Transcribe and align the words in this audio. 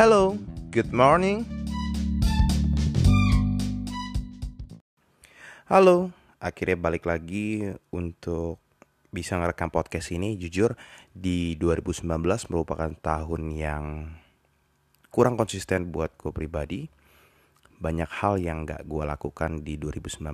Hello, 0.00 0.32
good 0.72 0.96
morning. 0.96 1.44
Halo, 5.68 6.08
akhirnya 6.40 6.80
balik 6.80 7.04
lagi 7.04 7.68
untuk 7.92 8.64
bisa 9.12 9.36
ngerekam 9.36 9.68
podcast 9.68 10.08
ini. 10.16 10.40
Jujur, 10.40 10.72
di 11.12 11.52
2019 11.60 12.16
merupakan 12.48 12.88
tahun 12.96 13.52
yang 13.52 13.84
kurang 15.12 15.36
konsisten 15.36 15.92
buat 15.92 16.16
gue 16.16 16.32
pribadi. 16.32 16.88
Banyak 17.76 18.08
hal 18.24 18.40
yang 18.40 18.64
gak 18.64 18.88
gue 18.88 19.04
lakukan 19.04 19.60
di 19.60 19.76
2019 19.76 20.24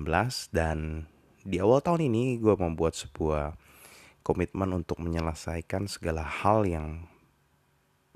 dan 0.55 1.11
di 1.43 1.59
awal 1.59 1.83
tahun 1.83 2.07
ini 2.07 2.39
gue 2.39 2.55
membuat 2.55 2.95
sebuah 2.95 3.59
komitmen 4.23 4.79
untuk 4.79 5.03
menyelesaikan 5.03 5.91
segala 5.91 6.23
hal 6.23 6.63
yang 6.63 7.03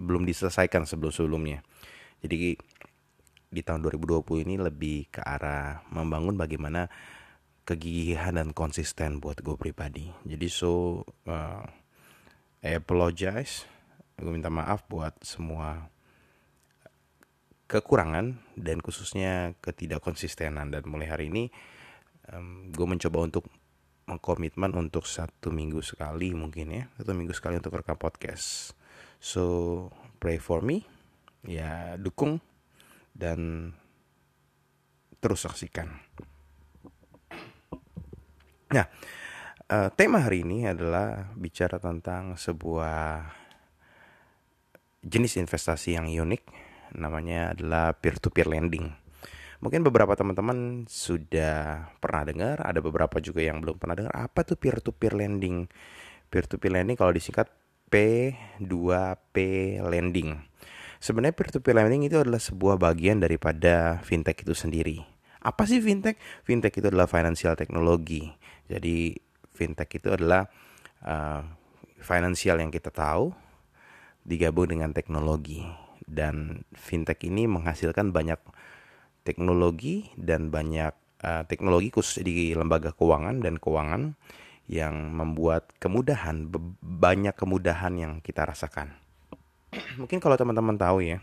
belum 0.01 0.25
diselesaikan 0.25 0.89
sebelum-sebelumnya. 0.89 1.61
Jadi 2.25 2.57
di 3.51 3.61
tahun 3.61 3.83
2020 3.85 4.47
ini 4.47 4.55
lebih 4.57 5.11
ke 5.13 5.21
arah 5.21 5.85
membangun 5.93 6.39
bagaimana 6.39 6.89
kegigihan 7.67 8.33
dan 8.33 8.55
konsisten 8.57 9.21
buat 9.21 9.39
gue 9.45 9.53
pribadi. 9.59 10.09
Jadi 10.25 10.47
so 10.49 11.03
uh, 11.29 11.61
I 12.61 12.77
apologize, 12.77 13.69
gue 14.17 14.31
minta 14.33 14.49
maaf 14.49 14.85
buat 14.89 15.13
semua 15.21 15.89
kekurangan 17.71 18.35
dan 18.59 18.83
khususnya 18.83 19.55
ketidakkonsistenan 19.63 20.75
dan 20.75 20.83
mulai 20.83 21.07
hari 21.07 21.31
ini 21.31 21.47
um, 22.27 22.67
gue 22.67 22.83
mencoba 22.83 23.23
untuk 23.23 23.47
mengkomitmen 24.11 24.75
untuk 24.75 25.07
satu 25.07 25.55
minggu 25.55 25.79
sekali 25.79 26.35
mungkin 26.35 26.67
ya 26.67 26.83
satu 26.99 27.15
minggu 27.15 27.31
sekali 27.31 27.55
untuk 27.63 27.79
rekam 27.79 27.95
podcast 27.95 28.75
so 29.21 29.86
pray 30.17 30.41
for 30.41 30.66
me 30.66 30.81
ya 31.45 31.94
dukung 32.02 32.41
dan 33.14 33.69
terus 35.22 35.45
saksikan 35.45 35.94
nah 38.73 38.89
uh, 39.69 39.94
tema 39.94 40.25
hari 40.25 40.42
ini 40.42 40.66
adalah 40.66 41.30
bicara 41.38 41.77
tentang 41.77 42.33
sebuah 42.33 43.30
jenis 45.05 45.38
investasi 45.38 46.02
yang 46.02 46.09
unik 46.09 46.44
namanya 46.97 47.53
adalah 47.53 47.94
peer 47.94 48.17
to 48.17 48.33
peer 48.33 48.49
lending 48.49 48.89
Mungkin 49.61 49.86
beberapa 49.86 50.17
teman-teman 50.17 50.89
sudah 50.89 51.86
pernah 52.02 52.25
dengar, 52.25 52.66
ada 52.66 52.81
beberapa 52.81 53.22
juga 53.22 53.45
yang 53.45 53.61
belum 53.61 53.77
pernah 53.77 53.94
dengar. 53.94 54.09
Apa 54.17 54.42
tuh 54.42 54.58
peer-to-peer 54.58 55.14
lending? 55.14 55.69
Peer-to-peer 56.33 56.81
lending 56.81 56.97
kalau 56.97 57.14
disingkat 57.14 57.45
P2P 57.92 59.36
lending. 59.84 60.39
Sebenarnya 61.03 61.36
peer-to-peer 61.36 61.75
lending 61.75 62.08
itu 62.08 62.23
adalah 62.23 62.39
sebuah 62.39 62.80
bagian 62.80 63.20
daripada 63.20 64.00
fintech 64.08 64.48
itu 64.48 64.56
sendiri. 64.56 65.03
Apa 65.44 65.67
sih 65.67 65.83
fintech? 65.83 66.16
Fintech 66.48 66.72
itu 66.72 66.88
adalah 66.88 67.09
financial 67.11 67.58
technology. 67.59 68.31
Jadi 68.72 69.20
fintech 69.52 69.92
itu 70.00 70.08
adalah 70.14 70.48
uh, 71.03 71.44
financial 72.00 72.64
yang 72.64 72.72
kita 72.72 72.94
tahu 72.94 73.36
digabung 74.23 74.72
dengan 74.72 74.94
teknologi 74.94 75.66
dan 76.05 76.66
fintech 76.78 77.26
ini 77.26 77.50
menghasilkan 77.50 78.14
banyak 78.14 78.38
teknologi 79.26 80.09
dan 80.17 80.53
banyak 80.53 80.94
uh, 81.26 81.44
teknologi 81.45 81.94
khusus 81.94 82.22
di 82.22 82.53
lembaga 82.53 82.94
keuangan 82.94 83.42
dan 83.42 83.58
keuangan 83.58 84.17
yang 84.70 85.14
membuat 85.14 85.72
kemudahan 85.81 86.50
banyak 86.81 87.36
kemudahan 87.36 87.94
yang 87.98 88.14
kita 88.22 88.45
rasakan. 88.45 88.94
Mungkin 90.02 90.20
kalau 90.20 90.36
teman-teman 90.36 90.78
tahu 90.78 91.02
ya, 91.04 91.20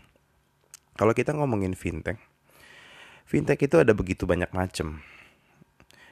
kalau 0.97 1.15
kita 1.15 1.31
ngomongin 1.35 1.73
fintech, 1.77 2.19
fintech 3.25 3.59
itu 3.63 3.79
ada 3.79 3.95
begitu 3.95 4.27
banyak 4.27 4.51
macam. 4.51 4.99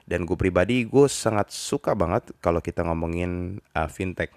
Dan 0.08 0.24
gue 0.24 0.40
pribadi 0.40 0.88
gue 0.88 1.08
sangat 1.12 1.52
suka 1.52 1.92
banget 1.92 2.32
kalau 2.40 2.64
kita 2.64 2.88
ngomongin 2.88 3.60
uh, 3.76 3.92
fintech. 3.92 4.32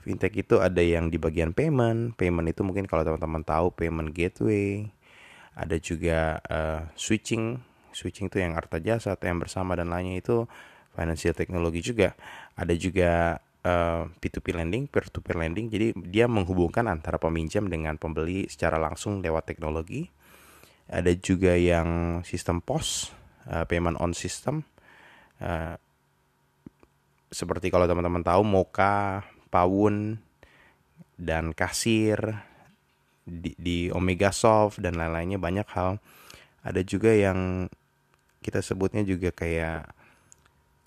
Fintech 0.00 0.34
itu 0.34 0.58
ada 0.58 0.80
yang 0.80 1.12
di 1.12 1.20
bagian 1.20 1.52
payment, 1.52 2.16
payment 2.16 2.48
itu 2.48 2.64
mungkin 2.64 2.88
kalau 2.88 3.04
teman-teman 3.06 3.44
tahu 3.44 3.70
payment 3.70 4.10
gateway, 4.10 4.88
ada 5.52 5.76
juga 5.78 6.40
uh, 6.48 6.88
switching 6.96 7.60
switching 7.92 8.32
itu 8.32 8.40
yang 8.40 8.56
arta 8.56 8.80
jasa 8.80 9.14
yang 9.20 9.38
bersama 9.38 9.76
dan 9.76 9.92
lainnya 9.92 10.18
itu 10.18 10.48
financial 10.92 11.34
technology 11.36 11.80
juga. 11.80 12.14
Ada 12.56 12.74
juga 12.76 13.40
uh, 13.64 14.02
P2P 14.20 14.46
lending 14.52 14.84
peer 14.90 15.06
to 15.08 15.24
peer 15.24 15.38
lending. 15.38 15.72
Jadi 15.72 15.96
dia 16.08 16.28
menghubungkan 16.28 16.86
antara 16.86 17.16
peminjam 17.16 17.66
dengan 17.66 17.96
pembeli 17.96 18.46
secara 18.46 18.76
langsung 18.76 19.24
lewat 19.24 19.48
teknologi. 19.48 20.06
Ada 20.92 21.14
juga 21.16 21.56
yang 21.56 22.20
sistem 22.26 22.60
pos 22.60 23.14
uh, 23.48 23.64
payment 23.64 23.96
on 23.98 24.12
system. 24.12 24.66
Uh, 25.40 25.74
seperti 27.32 27.72
kalau 27.72 27.88
teman-teman 27.88 28.20
tahu 28.20 28.44
Moka, 28.44 29.24
Pawun 29.48 30.20
dan 31.16 31.56
Kasir 31.56 32.36
di, 33.24 33.56
di 33.56 33.78
Omega 33.88 34.28
Soft 34.34 34.84
dan 34.84 35.00
lain-lainnya 35.00 35.40
banyak 35.40 35.64
hal. 35.72 35.96
Ada 36.60 36.84
juga 36.84 37.10
yang 37.16 37.66
kita 38.44 38.60
sebutnya 38.60 39.06
juga 39.06 39.32
kayak 39.32 40.01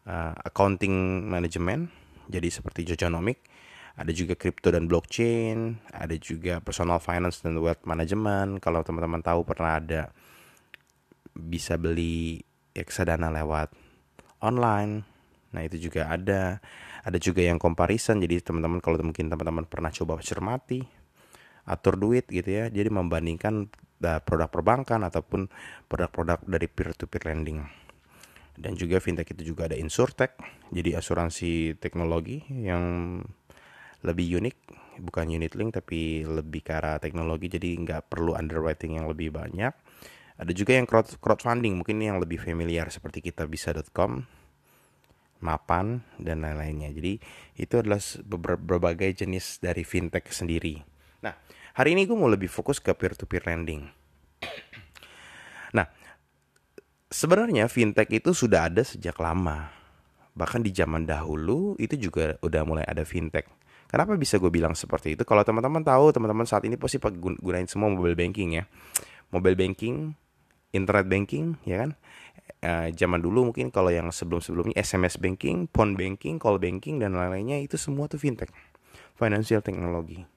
uh, 0.05 0.33
accounting 0.45 1.25
management, 1.25 1.89
jadi 2.29 2.47
seperti 2.49 2.85
Jojonomic. 2.93 3.41
Ada 3.95 4.11
juga 4.11 4.35
crypto 4.35 4.75
dan 4.75 4.91
blockchain, 4.91 5.79
ada 5.95 6.11
juga 6.19 6.59
personal 6.59 6.99
finance 6.99 7.39
dan 7.39 7.55
wealth 7.63 7.87
management. 7.87 8.59
Kalau 8.59 8.83
teman-teman 8.83 9.23
tahu 9.23 9.47
pernah 9.47 9.79
ada 9.79 10.11
bisa 11.31 11.79
beli 11.79 12.43
reksadana 12.75 13.31
lewat 13.31 13.71
online. 14.43 15.07
Nah, 15.55 15.63
itu 15.63 15.87
juga 15.87 16.11
ada. 16.11 16.59
Ada 17.07 17.21
juga 17.23 17.39
yang 17.39 17.55
comparison. 17.55 18.19
Jadi 18.19 18.43
teman-teman 18.43 18.83
kalau 18.83 18.99
mungkin 18.99 19.31
teman-teman 19.31 19.63
pernah 19.63 19.93
coba 19.95 20.19
cermati 20.19 20.83
atur 21.65 21.95
duit 21.95 22.27
gitu 22.27 22.49
ya. 22.51 22.67
Jadi 22.67 22.91
membandingkan 22.91 23.71
produk 24.27 24.51
perbankan 24.51 25.07
ataupun 25.07 25.47
produk-produk 25.87 26.43
dari 26.43 26.67
peer-to-peer 26.67 27.31
lending. 27.31 27.84
Dan 28.55 28.79
juga 28.79 29.03
fintech 29.03 29.35
itu 29.35 29.51
juga 29.51 29.67
ada 29.67 29.75
insurtech, 29.75 30.39
jadi 30.71 30.95
asuransi 30.97 31.75
teknologi 31.75 32.39
yang 32.47 33.19
lebih 33.99 34.39
unik, 34.39 34.57
bukan 35.03 35.27
unit 35.27 35.53
link 35.59 35.75
tapi 35.75 36.23
lebih 36.23 36.63
ke 36.63 36.71
arah 36.71 36.95
teknologi, 37.03 37.51
jadi 37.51 37.75
nggak 37.83 38.07
perlu 38.07 38.31
underwriting 38.31 38.95
yang 38.95 39.11
lebih 39.11 39.35
banyak. 39.35 39.75
Ada 40.35 40.51
juga 40.51 40.75
yang 40.75 40.87
crowd, 40.87 41.19
crowdfunding, 41.19 41.79
mungkin 41.79 41.99
yang 41.99 42.19
lebih 42.19 42.39
familiar 42.39 42.87
seperti 42.91 43.23
kita 43.23 43.43
bisa.com, 43.47 44.23
mapan 45.43 46.03
dan 46.15 46.43
lain-lainnya. 46.43 46.95
Jadi 46.95 47.19
itu 47.59 47.75
adalah 47.75 47.99
berbagai 48.59 49.25
jenis 49.25 49.59
dari 49.59 49.83
fintech 49.83 50.31
sendiri. 50.31 50.79
Nah, 51.23 51.35
hari 51.75 51.95
ini 51.95 52.07
gue 52.07 52.15
mau 52.15 52.31
lebih 52.31 52.47
fokus 52.47 52.79
ke 52.79 52.91
peer-to-peer 52.91 53.47
lending. 53.47 53.83
Nah, 55.75 55.87
sebenarnya 57.15 57.71
fintech 57.71 58.11
itu 58.11 58.35
sudah 58.35 58.67
ada 58.67 58.83
sejak 58.83 59.15
lama. 59.23 59.71
Bahkan 60.35 60.59
di 60.59 60.75
zaman 60.75 61.07
dahulu 61.07 61.79
itu 61.79 61.95
juga 61.95 62.35
udah 62.43 62.61
mulai 62.67 62.83
ada 62.83 63.07
fintech. 63.07 63.47
Kenapa 63.87 64.19
bisa 64.19 64.35
gue 64.35 64.51
bilang 64.51 64.75
seperti 64.75 65.15
itu? 65.15 65.23
Kalau 65.23 65.47
teman-teman 65.47 65.79
tahu, 65.79 66.11
teman-teman 66.11 66.43
saat 66.43 66.67
ini 66.67 66.75
pasti 66.75 66.99
gunain 66.99 67.69
semua 67.71 67.87
mobile 67.87 68.19
banking 68.19 68.59
ya. 68.59 68.67
Mobile 69.31 69.55
banking, 69.55 70.11
internet 70.75 71.07
banking, 71.07 71.55
ya 71.63 71.87
kan? 71.87 71.91
Uh, 72.59 72.91
zaman 72.91 73.23
dulu 73.23 73.53
mungkin 73.53 73.71
kalau 73.71 73.93
yang 73.93 74.11
sebelum-sebelumnya 74.11 74.75
SMS 74.75 75.15
banking, 75.15 75.71
phone 75.71 75.95
banking, 75.95 76.35
call 76.35 76.59
banking 76.59 76.99
dan 76.99 77.15
lain-lainnya 77.15 77.63
itu 77.63 77.79
semua 77.79 78.11
tuh 78.11 78.19
fintech, 78.19 78.51
financial 79.15 79.63
technology 79.63 80.27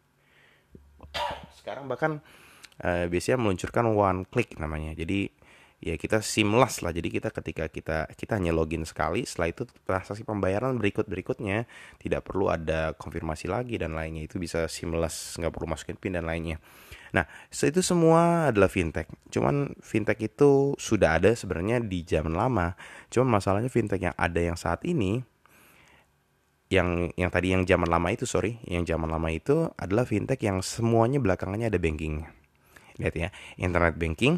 sekarang 1.57 1.85
bahkan 1.85 2.13
uh, 2.81 3.05
biasanya 3.13 3.39
meluncurkan 3.41 3.85
one 3.93 4.25
click 4.29 4.57
namanya 4.57 4.97
jadi 4.97 5.29
ya 5.79 5.95
kita 5.95 6.19
seamless 6.19 6.83
lah. 6.83 6.91
Jadi 6.91 7.09
kita 7.09 7.31
ketika 7.31 7.71
kita 7.71 8.11
kita 8.11 8.33
hanya 8.39 8.51
login 8.51 8.83
sekali 8.83 9.23
setelah 9.23 9.55
itu 9.55 9.63
transaksi 9.87 10.27
pembayaran 10.27 10.75
berikut 10.79 11.07
berikutnya 11.07 11.71
tidak 12.03 12.27
perlu 12.27 12.51
ada 12.51 12.95
konfirmasi 12.99 13.47
lagi 13.47 13.79
dan 13.79 13.95
lainnya. 13.95 14.27
Itu 14.27 14.43
bisa 14.43 14.67
seamless 14.67 15.39
nggak 15.39 15.55
perlu 15.55 15.67
masukin 15.71 15.97
pin 15.97 16.19
dan 16.19 16.27
lainnya. 16.27 16.59
Nah 17.15 17.25
itu 17.51 17.81
semua 17.81 18.51
adalah 18.51 18.69
fintech. 18.69 19.09
Cuman 19.31 19.79
fintech 19.79 20.19
itu 20.21 20.75
sudah 20.77 21.17
ada 21.23 21.33
sebenarnya 21.33 21.81
di 21.81 22.03
zaman 22.03 22.35
lama. 22.35 22.75
Cuman 23.09 23.39
masalahnya 23.39 23.71
fintech 23.71 24.03
yang 24.03 24.17
ada 24.19 24.41
yang 24.43 24.59
saat 24.59 24.83
ini 24.85 25.23
yang 26.69 27.09
yang 27.17 27.33
tadi 27.33 27.57
yang 27.57 27.65
zaman 27.65 27.89
lama 27.89 28.13
itu 28.13 28.29
sorry 28.29 28.61
yang 28.69 28.85
zaman 28.85 29.09
lama 29.09 29.33
itu 29.33 29.73
adalah 29.81 30.05
fintech 30.05 30.45
yang 30.45 30.61
semuanya 30.61 31.17
belakangannya 31.17 31.73
ada 31.73 31.81
banking 31.81 32.29
lihat 33.01 33.15
ya 33.17 33.29
internet 33.57 33.97
banking 33.97 34.37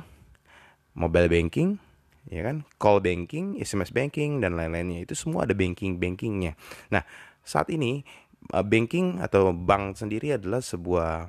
mobile 1.00 1.32
banking 1.32 1.80
ya 2.28 2.44
kan 2.44 2.68
call 2.76 3.00
banking 3.00 3.56
sms 3.64 3.96
banking 3.96 4.44
dan 4.44 4.54
lain-lainnya 4.60 5.08
itu 5.08 5.16
semua 5.16 5.48
ada 5.48 5.56
banking 5.56 5.96
bankingnya 5.96 6.52
nah 6.92 7.00
saat 7.40 7.72
ini 7.72 8.04
uh, 8.52 8.64
banking 8.64 9.20
atau 9.20 9.52
bank 9.52 9.96
sendiri 9.96 10.36
adalah 10.36 10.60
sebuah 10.60 11.28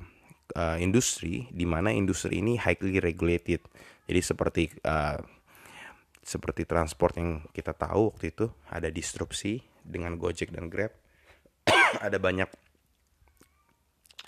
uh, 0.56 0.76
industri 0.80 1.48
di 1.52 1.64
mana 1.64 1.92
industri 1.92 2.40
ini 2.40 2.56
highly 2.56 3.00
regulated. 3.00 3.64
Jadi 4.08 4.20
seperti 4.20 4.64
uh, 4.84 5.20
seperti 6.22 6.62
transport 6.68 7.18
yang 7.18 7.42
kita 7.50 7.74
tahu 7.74 8.14
waktu 8.14 8.30
itu 8.30 8.46
ada 8.70 8.86
disrupsi 8.88 9.58
dengan 9.82 10.14
Gojek 10.14 10.54
dan 10.54 10.70
Grab. 10.70 10.92
ada 12.06 12.18
banyak 12.18 12.48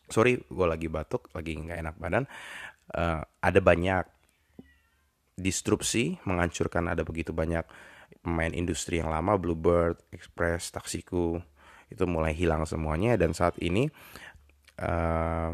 sorry 0.06 0.38
gue 0.38 0.66
lagi 0.68 0.86
batuk 0.86 1.32
lagi 1.34 1.56
nggak 1.58 1.80
enak 1.80 1.96
badan 1.96 2.24
uh, 2.94 3.24
ada 3.40 3.60
banyak 3.64 4.04
disrupsi 5.34 6.18
menghancurkan 6.24 6.90
ada 6.90 7.02
begitu 7.02 7.34
banyak 7.34 7.66
pemain 8.22 8.52
industri 8.54 9.02
yang 9.02 9.10
lama 9.10 9.36
Bluebird, 9.36 10.00
Express, 10.14 10.70
Taksiku 10.70 11.42
itu 11.92 12.04
mulai 12.08 12.32
hilang 12.32 12.64
semuanya 12.64 13.14
dan 13.20 13.36
saat 13.36 13.54
ini 13.60 13.90
uh, 14.80 15.52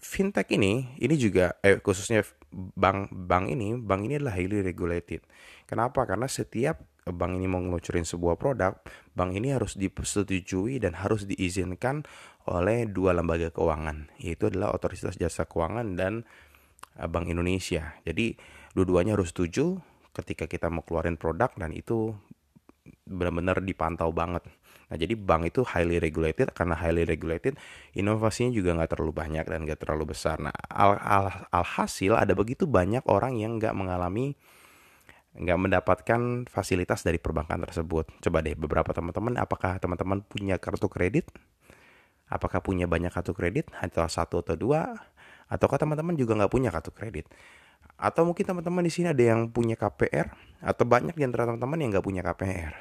fintech 0.00 0.48
ini 0.52 0.96
ini 1.00 1.14
juga 1.16 1.56
eh 1.60 1.80
khususnya 1.80 2.24
bank 2.54 3.10
bank 3.10 3.50
ini 3.50 3.74
bank 3.80 4.06
ini 4.06 4.20
adalah 4.20 4.36
highly 4.36 4.62
regulated. 4.62 5.24
Kenapa? 5.64 6.06
Karena 6.06 6.30
setiap 6.30 6.84
bank 7.04 7.36
ini 7.36 7.44
mau 7.44 7.60
ngelucurin 7.60 8.06
sebuah 8.06 8.40
produk, 8.40 8.80
bank 9.12 9.36
ini 9.36 9.52
harus 9.52 9.76
disetujui 9.76 10.80
dan 10.80 10.96
harus 10.96 11.28
diizinkan 11.28 12.04
oleh 12.48 12.88
dua 12.88 13.16
lembaga 13.16 13.48
keuangan, 13.52 14.12
yaitu 14.20 14.48
adalah 14.52 14.76
Otoritas 14.76 15.16
Jasa 15.16 15.48
Keuangan 15.48 15.96
dan 15.96 16.28
Bank 16.94 17.26
Indonesia. 17.26 17.98
Jadi 18.06 18.38
dua-duanya 18.74 19.18
harus 19.18 19.34
setuju 19.34 19.82
ketika 20.14 20.46
kita 20.46 20.70
mau 20.70 20.86
keluarin 20.86 21.18
produk 21.18 21.50
dan 21.58 21.74
itu 21.74 22.14
benar-benar 23.04 23.58
dipantau 23.60 24.14
banget. 24.14 24.46
Nah 24.92 24.96
jadi 25.00 25.16
bank 25.16 25.48
itu 25.48 25.64
highly 25.64 25.96
regulated 25.98 26.52
karena 26.52 26.76
highly 26.76 27.08
regulated 27.08 27.56
inovasinya 27.96 28.52
juga 28.52 28.76
nggak 28.76 28.94
terlalu 28.94 29.12
banyak 29.16 29.44
dan 29.48 29.64
nggak 29.64 29.80
terlalu 29.80 30.14
besar. 30.14 30.38
Nah 30.38 30.54
al, 30.70 31.00
al, 31.00 31.26
alhasil 31.50 32.14
ada 32.14 32.36
begitu 32.36 32.68
banyak 32.68 33.02
orang 33.08 33.40
yang 33.40 33.56
nggak 33.58 33.74
mengalami 33.74 34.36
nggak 35.34 35.58
mendapatkan 35.58 36.46
fasilitas 36.46 37.02
dari 37.02 37.18
perbankan 37.18 37.58
tersebut. 37.66 38.06
Coba 38.22 38.38
deh 38.38 38.54
beberapa 38.54 38.94
teman-teman, 38.94 39.34
apakah 39.42 39.82
teman-teman 39.82 40.22
punya 40.22 40.62
kartu 40.62 40.86
kredit? 40.86 41.26
Apakah 42.30 42.62
punya 42.62 42.86
banyak 42.86 43.10
kartu 43.10 43.34
kredit? 43.34 43.66
Atau 43.82 44.06
satu 44.06 44.46
atau 44.46 44.54
dua? 44.54 44.94
Ataukah 45.48 45.78
teman-teman 45.80 46.16
juga 46.16 46.34
nggak 46.36 46.52
punya 46.52 46.68
kartu 46.72 46.90
kredit? 46.90 47.28
Atau 47.94 48.26
mungkin 48.26 48.42
teman-teman 48.42 48.82
di 48.82 48.92
sini 48.92 49.12
ada 49.12 49.22
yang 49.22 49.48
punya 49.52 49.78
KPR 49.78 50.34
atau 50.64 50.84
banyak 50.88 51.14
di 51.14 51.24
antara 51.24 51.46
teman-teman 51.46 51.78
yang 51.78 51.90
nggak 51.94 52.06
punya 52.06 52.22
KPR. 52.24 52.74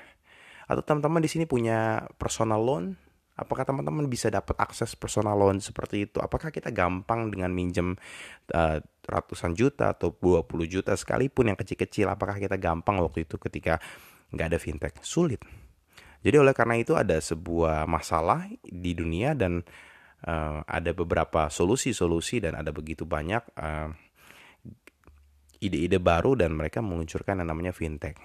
Atau 0.66 0.82
teman-teman 0.82 1.22
di 1.22 1.30
sini 1.30 1.44
punya 1.46 2.08
personal 2.16 2.64
loan. 2.64 2.96
Apakah 3.34 3.66
teman-teman 3.66 4.06
bisa 4.06 4.30
dapat 4.30 4.54
akses 4.62 4.94
personal 4.94 5.34
loan 5.34 5.58
seperti 5.58 6.06
itu? 6.06 6.22
Apakah 6.22 6.54
kita 6.54 6.70
gampang 6.70 7.34
dengan 7.34 7.50
minjem 7.50 7.98
uh, 8.54 8.78
ratusan 9.10 9.58
juta 9.58 9.90
atau 9.98 10.14
20 10.14 10.46
juta 10.70 10.94
sekalipun 10.94 11.50
yang 11.50 11.58
kecil-kecil? 11.58 12.14
Apakah 12.14 12.38
kita 12.38 12.62
gampang 12.62 13.02
waktu 13.02 13.26
itu 13.26 13.42
ketika 13.42 13.82
nggak 14.30 14.48
ada 14.54 14.60
fintech? 14.62 14.94
Sulit. 15.02 15.42
Jadi 16.24 16.36
oleh 16.40 16.54
karena 16.56 16.78
itu 16.78 16.94
ada 16.94 17.18
sebuah 17.20 17.90
masalah 17.90 18.48
di 18.62 18.94
dunia 18.94 19.34
dan 19.34 19.66
uh, 20.28 20.64
ada 20.66 20.92
beberapa 20.96 21.48
solusi-solusi 21.48 22.44
dan 22.44 22.60
ada 22.60 22.72
begitu 22.74 23.08
banyak 23.08 23.44
uh, 23.60 23.92
ide-ide 25.64 26.00
baru 26.00 26.36
dan 26.36 26.56
mereka 26.56 26.84
meluncurkan 26.84 27.40
yang 27.40 27.48
namanya 27.48 27.72
fintech. 27.72 28.20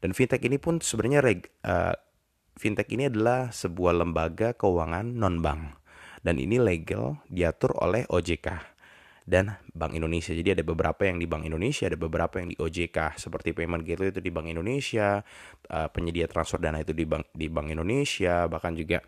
Dan 0.00 0.16
fintech 0.16 0.40
ini 0.40 0.56
pun 0.56 0.80
sebenarnya 0.80 1.20
reg, 1.20 1.44
uh, 1.68 1.92
fintech 2.56 2.88
ini 2.88 3.12
adalah 3.12 3.52
sebuah 3.52 4.00
lembaga 4.00 4.56
keuangan 4.56 5.12
non 5.12 5.44
bank 5.44 5.80
dan 6.20 6.36
ini 6.36 6.60
legal 6.60 7.20
diatur 7.28 7.72
oleh 7.80 8.04
OJK 8.08 8.46
dan 9.30 9.54
Bank 9.70 9.94
Indonesia. 9.94 10.34
Jadi 10.34 10.58
ada 10.58 10.66
beberapa 10.66 11.06
yang 11.06 11.22
di 11.22 11.30
Bank 11.30 11.46
Indonesia, 11.46 11.86
ada 11.86 11.94
beberapa 11.94 12.42
yang 12.42 12.50
di 12.50 12.58
OJK 12.58 13.14
seperti 13.14 13.54
payment 13.54 13.86
gateway 13.86 14.10
itu 14.10 14.18
di 14.18 14.34
Bank 14.34 14.50
Indonesia, 14.50 15.22
uh, 15.70 15.88
penyedia 15.94 16.26
transfer 16.26 16.58
dana 16.58 16.82
itu 16.82 16.90
di 16.90 17.06
Bank 17.06 17.30
di 17.30 17.46
Bank 17.46 17.70
Indonesia, 17.70 18.50
bahkan 18.50 18.74
juga 18.74 18.98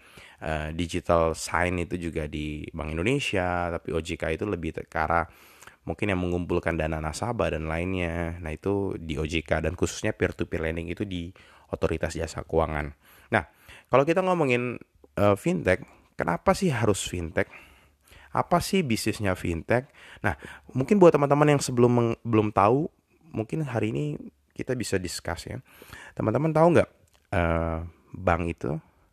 uh, 0.46 0.70
digital 0.70 1.34
sign 1.34 1.82
itu 1.82 1.98
juga 1.98 2.30
di 2.30 2.62
Bank 2.70 2.94
Indonesia, 2.94 3.74
tapi 3.74 3.90
OJK 3.90 4.38
itu 4.38 4.46
lebih 4.46 4.78
ke 4.86 4.86
mungkin 5.82 6.14
yang 6.14 6.22
mengumpulkan 6.22 6.78
dana 6.78 7.02
nasabah 7.02 7.58
dan 7.58 7.66
lainnya. 7.66 8.38
Nah, 8.38 8.54
itu 8.54 8.94
di 9.02 9.18
OJK 9.18 9.66
dan 9.66 9.74
khususnya 9.74 10.14
peer 10.14 10.30
to 10.30 10.46
peer 10.46 10.62
lending 10.62 10.86
itu 10.86 11.02
di 11.02 11.34
Otoritas 11.74 12.14
Jasa 12.14 12.46
Keuangan. 12.46 12.94
Nah, 13.34 13.50
kalau 13.90 14.06
kita 14.06 14.22
ngomongin 14.22 14.78
uh, 15.18 15.34
fintech, 15.34 15.82
kenapa 16.14 16.54
sih 16.54 16.70
harus 16.70 17.02
fintech? 17.02 17.50
Apa 18.32 18.64
sih 18.64 18.80
bisnisnya 18.80 19.36
fintech? 19.36 19.88
Nah, 20.24 20.36
mungkin 20.72 20.96
buat 20.96 21.12
teman-teman 21.12 21.56
yang 21.56 21.60
sebelum 21.60 22.16
belum 22.24 22.48
tahu, 22.50 22.88
mungkin 23.32 23.64
hari 23.64 23.92
ini 23.92 24.04
kita 24.52 24.72
bisa 24.76 24.96
discuss 24.96 25.48
ya. 25.48 25.60
Teman-teman 26.16 26.52
tahu 26.52 26.66
nggak 26.76 26.90
uh, 27.32 27.84
bank 28.12 28.42
itu 28.48 28.70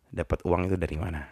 dapat 0.08 0.40
uang 0.44 0.72
itu 0.72 0.76
dari 0.80 0.96
mana? 0.96 1.28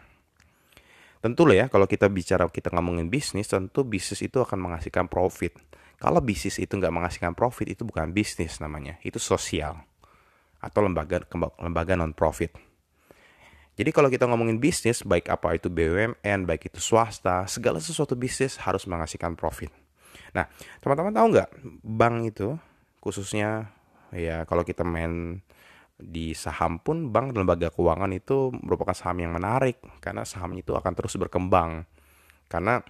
Tentu 1.19 1.43
lah 1.51 1.65
ya 1.65 1.67
kalau 1.67 1.91
kita 1.91 2.07
bicara 2.07 2.47
kita 2.47 2.71
ngomongin 2.71 3.11
bisnis 3.11 3.51
tentu 3.51 3.83
bisnis 3.83 4.23
itu 4.23 4.39
akan 4.39 4.71
menghasilkan 4.71 5.11
profit. 5.11 5.57
Kalau 5.99 6.23
bisnis 6.23 6.63
itu 6.63 6.79
nggak 6.79 6.95
menghasilkan 6.95 7.35
profit 7.35 7.67
itu 7.75 7.83
bukan 7.83 8.15
bisnis 8.15 8.63
namanya, 8.63 9.03
itu 9.03 9.19
sosial 9.19 9.83
atau 10.63 10.81
lembaga 10.83 11.27
lembaga 11.59 11.99
non 11.99 12.15
profit. 12.15 12.68
Jadi 13.79 13.95
kalau 13.95 14.11
kita 14.11 14.27
ngomongin 14.27 14.59
bisnis 14.59 15.07
baik 15.07 15.31
apa 15.31 15.55
itu 15.55 15.71
BUMN, 15.71 16.51
baik 16.51 16.67
itu 16.67 16.83
swasta, 16.83 17.47
segala 17.47 17.79
sesuatu 17.79 18.19
bisnis 18.19 18.59
harus 18.59 18.83
menghasilkan 18.91 19.39
profit. 19.39 19.71
Nah, 20.35 20.51
teman-teman 20.83 21.15
tahu 21.15 21.27
nggak 21.39 21.51
bank 21.87 22.17
itu 22.27 22.59
khususnya 22.99 23.71
ya 24.11 24.43
kalau 24.51 24.67
kita 24.67 24.83
main 24.83 25.39
di 25.99 26.31
saham 26.35 26.79
pun 26.79 27.11
bank 27.11 27.35
dan 27.35 27.43
lembaga 27.43 27.75
keuangan 27.75 28.11
itu 28.15 28.55
merupakan 28.55 28.95
saham 28.95 29.19
yang 29.19 29.35
menarik 29.35 29.83
karena 29.99 30.23
saham 30.23 30.55
itu 30.55 30.75
akan 30.79 30.93
terus 30.95 31.19
berkembang 31.19 31.83
karena 32.47 32.83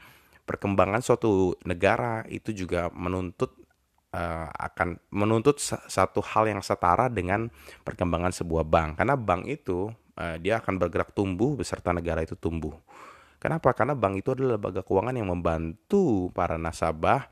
perkembangan 0.45 1.01
suatu 1.01 1.57
negara 1.65 2.25
itu 2.29 2.53
juga 2.53 2.93
menuntut 2.93 3.57
uh, 4.13 4.49
akan 4.53 5.01
menuntut 5.09 5.57
satu 5.89 6.21
hal 6.21 6.53
yang 6.53 6.61
setara 6.61 7.09
dengan 7.09 7.49
perkembangan 7.81 8.33
sebuah 8.33 8.69
bank 8.69 9.01
karena 9.01 9.17
bank 9.17 9.49
itu 9.49 9.89
uh, 10.19 10.37
dia 10.43 10.59
akan 10.59 10.83
bergerak 10.83 11.15
tumbuh 11.15 11.55
beserta 11.55 11.95
negara 11.95 12.27
itu 12.27 12.35
tumbuh 12.35 12.75
kenapa 13.39 13.71
karena 13.73 13.95
bank 13.95 14.21
itu 14.21 14.35
adalah 14.35 14.59
lembaga 14.59 14.83
keuangan 14.83 15.15
yang 15.15 15.31
membantu 15.31 16.35
para 16.35 16.59
nasabah 16.59 17.31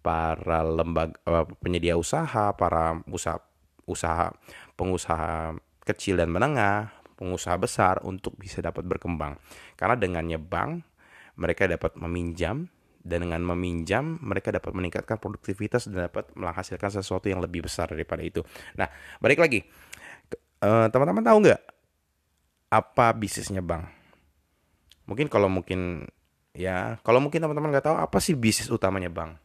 para 0.00 0.64
lembaga 0.64 1.14
uh, 1.28 1.44
penyedia 1.60 2.00
usaha 2.00 2.56
para 2.56 3.04
usaha 3.12 3.38
usaha 3.84 4.32
pengusaha 4.74 5.54
kecil 5.84 6.18
dan 6.18 6.32
menengah, 6.32 6.90
pengusaha 7.14 7.54
besar 7.60 8.00
untuk 8.02 8.34
bisa 8.40 8.64
dapat 8.64 8.82
berkembang. 8.88 9.36
Karena 9.76 9.94
dengannya 9.94 10.40
bank, 10.40 10.82
mereka 11.36 11.68
dapat 11.68 11.94
meminjam 12.00 12.66
dan 13.04 13.20
dengan 13.28 13.44
meminjam 13.44 14.16
mereka 14.24 14.48
dapat 14.48 14.72
meningkatkan 14.72 15.20
produktivitas 15.20 15.92
dan 15.92 16.08
dapat 16.08 16.32
menghasilkan 16.32 16.88
sesuatu 16.88 17.28
yang 17.28 17.44
lebih 17.44 17.68
besar 17.68 17.92
daripada 17.92 18.24
itu. 18.24 18.40
Nah, 18.80 18.88
balik 19.20 19.44
lagi, 19.44 19.60
eh, 20.64 20.86
teman-teman 20.88 21.20
tahu 21.20 21.38
nggak 21.44 21.60
apa 22.74 23.14
bisnisnya 23.14 23.62
bank? 23.62 23.86
Mungkin 25.06 25.30
kalau 25.30 25.46
mungkin 25.46 26.10
ya, 26.50 26.98
kalau 27.06 27.22
mungkin 27.22 27.38
teman-teman 27.38 27.70
nggak 27.70 27.86
tahu 27.86 27.96
apa 28.00 28.18
sih 28.18 28.34
bisnis 28.34 28.66
utamanya 28.66 29.12
bank? 29.12 29.38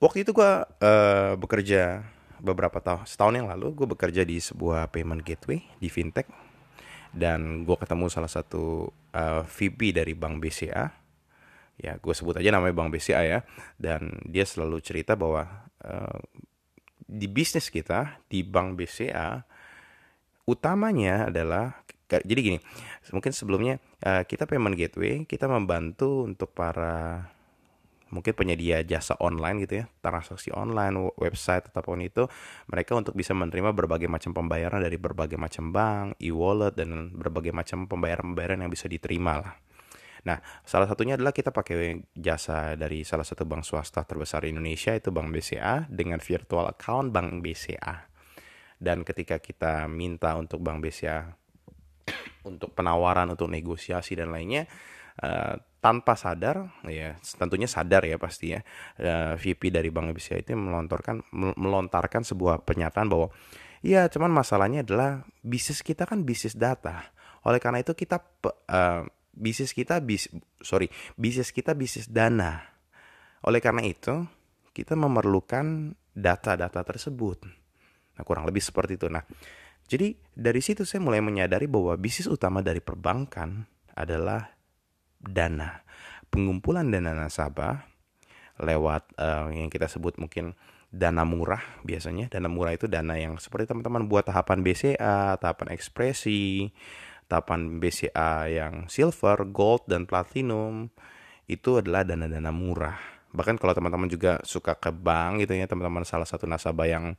Waktu 0.00 0.24
itu 0.24 0.32
gue 0.32 0.52
uh, 0.64 1.32
bekerja 1.36 2.06
beberapa 2.40 2.80
tahun 2.80 3.04
setahun 3.04 3.36
yang 3.36 3.48
lalu 3.52 3.76
gue 3.76 3.84
bekerja 3.84 4.24
di 4.24 4.40
sebuah 4.40 4.88
payment 4.88 5.20
gateway 5.20 5.60
di 5.76 5.92
fintech 5.92 6.24
dan 7.12 7.68
gue 7.68 7.76
ketemu 7.76 8.08
salah 8.08 8.32
satu 8.32 8.88
uh, 9.12 9.44
VP 9.44 9.92
dari 9.92 10.16
Bank 10.16 10.40
BCA 10.40 10.88
ya 11.80 11.96
gue 11.96 12.14
sebut 12.16 12.40
aja 12.40 12.48
namanya 12.52 12.72
Bank 12.76 12.96
BCA 12.96 13.22
ya 13.24 13.40
dan 13.76 14.20
dia 14.24 14.48
selalu 14.48 14.80
cerita 14.80 15.16
bahwa 15.16 15.68
uh, 15.84 16.20
di 16.96 17.28
bisnis 17.28 17.68
kita 17.68 18.20
di 18.28 18.40
Bank 18.40 18.80
BCA 18.80 19.44
utamanya 20.50 21.30
adalah 21.30 21.78
jadi 22.10 22.40
gini 22.42 22.58
mungkin 23.14 23.30
sebelumnya 23.30 23.78
uh, 24.02 24.26
kita 24.26 24.50
payment 24.50 24.74
gateway 24.74 25.22
kita 25.30 25.46
membantu 25.46 26.26
untuk 26.26 26.50
para 26.50 27.30
mungkin 28.10 28.34
penyedia 28.34 28.82
jasa 28.82 29.14
online 29.22 29.64
gitu 29.64 29.82
ya, 29.82 29.84
transaksi 30.02 30.50
online, 30.50 31.14
website 31.16 31.70
ataupun 31.70 32.02
itu, 32.02 32.26
mereka 32.66 32.98
untuk 32.98 33.14
bisa 33.14 33.32
menerima 33.32 33.70
berbagai 33.70 34.10
macam 34.10 34.34
pembayaran 34.34 34.82
dari 34.82 34.98
berbagai 34.98 35.38
macam 35.38 35.70
bank, 35.70 36.18
e-wallet 36.18 36.74
dan 36.74 37.14
berbagai 37.14 37.54
macam 37.54 37.86
pembayaran-pembayaran 37.86 38.66
yang 38.66 38.70
bisa 38.70 38.90
diterima 38.90 39.38
lah. 39.40 39.54
Nah, 40.20 40.36
salah 40.68 40.84
satunya 40.84 41.16
adalah 41.16 41.32
kita 41.32 41.48
pakai 41.48 41.96
jasa 42.12 42.76
dari 42.76 43.08
salah 43.08 43.24
satu 43.24 43.48
bank 43.48 43.64
swasta 43.64 44.04
terbesar 44.04 44.44
di 44.44 44.52
Indonesia 44.52 44.92
itu 44.92 45.08
Bank 45.08 45.32
BCA 45.32 45.88
dengan 45.88 46.20
virtual 46.20 46.68
account 46.68 47.08
Bank 47.08 47.40
BCA. 47.40 48.09
Dan 48.80 49.04
ketika 49.04 49.36
kita 49.36 49.84
minta 49.84 50.32
untuk 50.40 50.64
Bank 50.64 50.80
BCA 50.80 51.36
untuk 52.48 52.72
penawaran, 52.72 53.28
untuk 53.36 53.52
negosiasi 53.52 54.16
dan 54.16 54.32
lainnya, 54.32 54.64
uh, 55.20 55.60
tanpa 55.80 56.12
sadar 56.12 56.68
ya 56.84 57.16
tentunya 57.40 57.64
sadar 57.64 58.04
ya 58.04 58.20
pasti 58.20 58.52
ya 58.52 58.60
uh, 59.00 59.32
VP 59.36 59.72
dari 59.72 59.88
Bank 59.88 60.12
Indonesia 60.12 60.36
itu 60.36 60.52
melontarkan 60.52 61.24
melontarkan 61.32 62.20
sebuah 62.20 62.68
pernyataan 62.68 63.08
bahwa 63.08 63.32
ya 63.80 64.04
cuman 64.12 64.28
masalahnya 64.28 64.84
adalah 64.84 65.24
bisnis 65.40 65.80
kita 65.80 66.04
kan 66.04 66.24
bisnis 66.24 66.56
data. 66.56 67.08
Oleh 67.48 67.56
karena 67.56 67.80
itu 67.80 67.96
kita 67.96 68.20
uh, 68.44 69.08
bisnis 69.32 69.72
kita 69.72 70.04
bis 70.04 70.28
sorry 70.60 70.92
bisnis 71.16 71.48
kita 71.52 71.72
bisnis 71.72 72.08
dana. 72.08 72.60
Oleh 73.40 73.64
karena 73.64 73.80
itu 73.88 74.28
kita 74.76 74.92
memerlukan 75.00 75.96
data-data 76.12 76.84
tersebut 76.84 77.59
nah 78.20 78.24
kurang 78.28 78.44
lebih 78.44 78.60
seperti 78.60 79.00
itu 79.00 79.08
nah 79.08 79.24
jadi 79.90 80.14
dari 80.38 80.62
situ 80.62 80.86
saya 80.86 81.02
mulai 81.02 81.18
menyadari 81.18 81.66
bahwa 81.66 81.98
bisnis 81.98 82.30
utama 82.30 82.62
dari 82.62 82.78
perbankan 82.78 83.66
adalah 83.98 84.54
dana. 85.18 85.82
Pengumpulan 86.30 86.94
dana 86.94 87.10
nasabah 87.10 87.90
lewat 88.62 89.10
uh, 89.18 89.50
yang 89.50 89.66
kita 89.66 89.90
sebut 89.90 90.14
mungkin 90.22 90.54
dana 90.94 91.26
murah 91.26 91.82
biasanya. 91.82 92.30
Dana 92.30 92.46
murah 92.46 92.78
itu 92.78 92.86
dana 92.86 93.18
yang 93.18 93.34
seperti 93.42 93.66
teman-teman 93.74 94.06
buat 94.06 94.30
tahapan 94.30 94.62
BCA, 94.62 95.34
tahapan 95.42 95.74
ekspresi, 95.74 96.70
tahapan 97.26 97.82
BCA 97.82 98.46
yang 98.46 98.86
silver, 98.86 99.42
gold, 99.50 99.90
dan 99.90 100.06
platinum. 100.06 100.94
Itu 101.50 101.82
adalah 101.82 102.06
dana-dana 102.06 102.54
murah. 102.54 102.94
Bahkan 103.34 103.58
kalau 103.58 103.74
teman-teman 103.74 104.06
juga 104.06 104.38
suka 104.46 104.78
ke 104.78 104.94
bank 104.94 105.42
gitu 105.42 105.58
ya, 105.58 105.66
teman-teman 105.66 106.06
salah 106.06 106.30
satu 106.30 106.46
nasabah 106.46 106.86
yang 106.86 107.18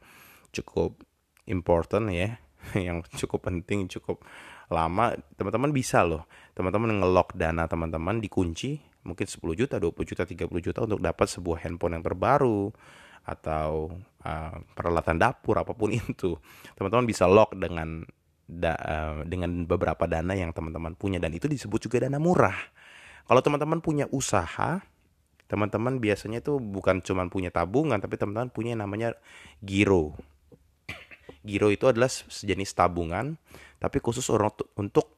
cukup 0.52 1.02
important 1.48 2.12
ya, 2.12 2.38
yang 2.88 3.02
cukup 3.18 3.48
penting, 3.50 3.90
cukup 3.90 4.24
lama, 4.72 5.16
teman-teman 5.36 5.72
bisa 5.76 6.04
loh. 6.06 6.28
Teman-teman 6.56 7.04
ngelok 7.04 7.36
dana 7.36 7.68
teman-teman 7.68 8.24
dikunci 8.24 8.80
mungkin 9.02 9.26
10 9.26 9.42
juta, 9.58 9.76
20 9.82 9.98
juta, 10.06 10.24
30 10.24 10.48
juta 10.62 10.80
untuk 10.86 11.02
dapat 11.02 11.28
sebuah 11.28 11.66
handphone 11.66 12.00
yang 12.00 12.06
terbaru 12.06 12.70
atau 13.22 13.94
uh, 14.26 14.56
peralatan 14.74 15.18
dapur 15.18 15.58
apa 15.58 15.74
pun 15.74 15.94
itu. 15.98 16.38
Teman-teman 16.78 17.06
bisa 17.06 17.26
lock 17.26 17.58
dengan 17.58 18.06
da, 18.46 18.74
uh, 18.78 19.20
dengan 19.26 19.66
beberapa 19.66 20.06
dana 20.06 20.34
yang 20.34 20.52
teman-teman 20.52 20.94
punya 20.96 21.18
dan 21.18 21.34
itu 21.34 21.50
disebut 21.50 21.90
juga 21.90 22.08
dana 22.08 22.18
murah. 22.22 22.58
Kalau 23.26 23.42
teman-teman 23.42 23.80
punya 23.80 24.06
usaha, 24.12 24.82
teman-teman 25.48 26.00
biasanya 26.00 26.40
itu 26.44 26.58
bukan 26.60 27.04
cuma 27.04 27.28
punya 27.28 27.52
tabungan 27.52 28.00
tapi 28.00 28.16
teman-teman 28.16 28.52
punya 28.52 28.74
namanya 28.76 29.16
giro. 29.62 30.18
Giro 31.42 31.74
itu 31.74 31.90
adalah 31.90 32.10
sejenis 32.10 32.78
tabungan 32.78 33.38
tapi 33.82 33.98
khusus 33.98 34.30
orang 34.30 34.54
untuk 34.78 35.10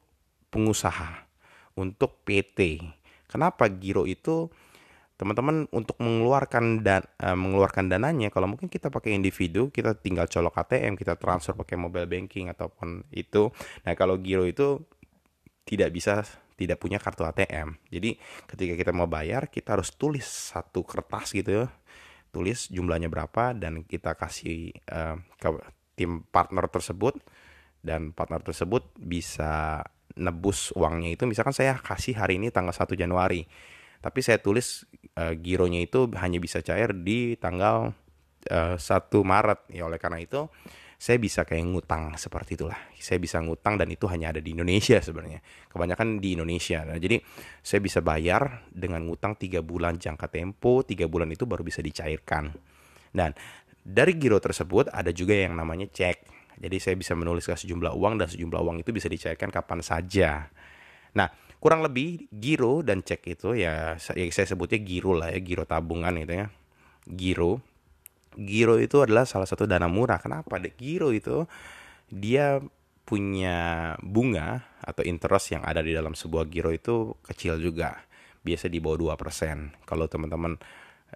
pengusaha, 0.48 1.28
untuk 1.76 2.24
PT. 2.24 2.80
Kenapa 3.28 3.68
giro 3.68 4.08
itu 4.08 4.48
teman-teman 5.14 5.70
untuk 5.70 5.94
mengeluarkan 6.02 6.82
dan 6.82 7.06
uh, 7.22 7.38
mengeluarkan 7.38 7.86
dananya 7.86 8.34
kalau 8.34 8.50
mungkin 8.50 8.66
kita 8.66 8.90
pakai 8.90 9.14
individu 9.14 9.70
kita 9.70 9.94
tinggal 9.94 10.26
colok 10.26 10.58
ATM 10.58 10.98
kita 10.98 11.14
transfer 11.14 11.54
pakai 11.54 11.78
mobile 11.78 12.10
banking 12.10 12.50
ataupun 12.50 13.06
itu. 13.14 13.54
Nah 13.86 13.94
kalau 13.94 14.18
giro 14.18 14.42
itu 14.42 14.82
tidak 15.62 15.94
bisa 15.94 16.26
tidak 16.58 16.82
punya 16.82 16.98
kartu 16.98 17.22
ATM 17.22 17.78
jadi 17.90 18.18
ketika 18.50 18.74
kita 18.74 18.90
mau 18.90 19.06
bayar 19.06 19.46
kita 19.50 19.78
harus 19.78 19.94
tulis 19.94 20.26
satu 20.26 20.82
kertas 20.82 21.30
gitu 21.30 21.62
ya. 21.62 21.66
Tulis 22.34 22.66
jumlahnya 22.66 23.06
berapa 23.06 23.54
dan 23.54 23.86
kita 23.86 24.18
kasih 24.18 24.74
uh, 24.90 25.14
tim 25.94 26.26
partner 26.28 26.66
tersebut 26.70 27.18
dan 27.80 28.14
partner 28.14 28.42
tersebut 28.42 28.90
bisa 28.98 29.82
nebus 30.14 30.70
uangnya 30.74 31.14
itu. 31.14 31.26
Misalkan 31.26 31.54
saya 31.54 31.78
kasih 31.78 32.18
hari 32.18 32.38
ini 32.38 32.54
tanggal 32.54 32.74
1 32.74 32.94
Januari 32.94 33.46
tapi 34.04 34.20
saya 34.20 34.36
tulis 34.36 34.84
uh, 35.16 35.32
gironya 35.32 35.80
itu 35.80 36.12
hanya 36.20 36.36
bisa 36.36 36.60
cair 36.60 36.92
di 36.92 37.40
tanggal 37.40 37.96
uh, 38.52 38.76
eh, 38.76 38.76
1 38.76 39.00
Maret. 39.24 39.72
Ya 39.72 39.88
oleh 39.88 39.96
karena 39.96 40.20
itu 40.20 40.44
saya 41.00 41.16
bisa 41.16 41.48
kayak 41.48 41.64
ngutang 41.72 42.12
seperti 42.20 42.60
itulah. 42.60 42.76
Saya 43.00 43.16
bisa 43.16 43.40
ngutang 43.40 43.80
dan 43.80 43.88
itu 43.88 44.04
hanya 44.12 44.36
ada 44.36 44.44
di 44.44 44.52
Indonesia 44.52 45.00
sebenarnya. 45.00 45.40
Kebanyakan 45.72 46.20
di 46.20 46.36
Indonesia. 46.36 46.84
Nah, 46.84 47.00
jadi 47.00 47.16
saya 47.64 47.80
bisa 47.80 48.04
bayar 48.04 48.68
dengan 48.68 49.08
ngutang 49.08 49.40
tiga 49.40 49.64
bulan 49.64 49.96
jangka 49.96 50.28
tempo 50.28 50.84
tiga 50.84 51.08
bulan 51.08 51.32
itu 51.32 51.48
baru 51.48 51.64
bisa 51.64 51.80
dicairkan. 51.80 52.52
Dan 53.08 53.32
dari 53.84 54.16
giro 54.16 54.40
tersebut 54.40 54.88
ada 54.88 55.12
juga 55.12 55.36
yang 55.36 55.52
namanya 55.54 55.84
cek. 55.92 56.32
Jadi 56.56 56.76
saya 56.80 56.96
bisa 56.96 57.12
menuliskan 57.12 57.60
sejumlah 57.60 57.92
uang 57.92 58.16
dan 58.16 58.32
sejumlah 58.32 58.60
uang 58.64 58.80
itu 58.80 58.90
bisa 58.96 59.12
dicairkan 59.12 59.52
kapan 59.52 59.84
saja. 59.84 60.48
Nah, 61.14 61.28
kurang 61.60 61.84
lebih 61.84 62.26
giro 62.32 62.80
dan 62.80 63.04
cek 63.04 63.20
itu 63.28 63.52
ya, 63.52 64.00
ya 64.00 64.24
saya 64.32 64.46
sebutnya 64.48 64.80
giro 64.80 65.12
lah 65.12 65.28
ya, 65.30 65.38
giro 65.44 65.68
tabungan 65.68 66.16
itu 66.16 66.32
ya. 66.32 66.46
Giro. 67.04 67.60
Giro 68.34 68.80
itu 68.80 69.04
adalah 69.04 69.28
salah 69.28 69.44
satu 69.44 69.68
dana 69.68 69.86
murah. 69.86 70.18
Kenapa? 70.18 70.56
Giro 70.80 71.12
itu 71.12 71.44
dia 72.08 72.64
punya 73.04 73.92
bunga 74.00 74.64
atau 74.80 75.04
interest 75.04 75.52
yang 75.52 75.62
ada 75.62 75.84
di 75.84 75.92
dalam 75.92 76.16
sebuah 76.16 76.48
giro 76.48 76.72
itu 76.72 77.12
kecil 77.20 77.60
juga. 77.60 78.00
Biasa 78.40 78.72
di 78.72 78.80
bawah 78.80 79.16
2%. 79.16 79.84
Kalau 79.84 80.08
teman-teman 80.08 80.56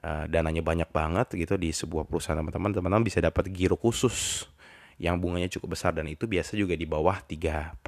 uh, 0.03 0.25
dananya 0.31 0.63
banyak 0.63 0.91
banget 0.91 1.35
gitu 1.35 1.55
di 1.59 1.71
sebuah 1.71 2.07
perusahaan 2.07 2.39
teman-teman 2.39 2.75
teman-teman 2.75 3.05
bisa 3.07 3.19
dapat 3.23 3.51
giro 3.51 3.79
khusus 3.79 4.47
yang 4.99 5.19
bunganya 5.23 5.47
cukup 5.47 5.79
besar 5.79 5.95
dan 5.95 6.11
itu 6.11 6.27
biasa 6.27 6.59
juga 6.59 6.75
di 6.75 6.83
bawah 6.83 7.23
3%. 7.23 7.79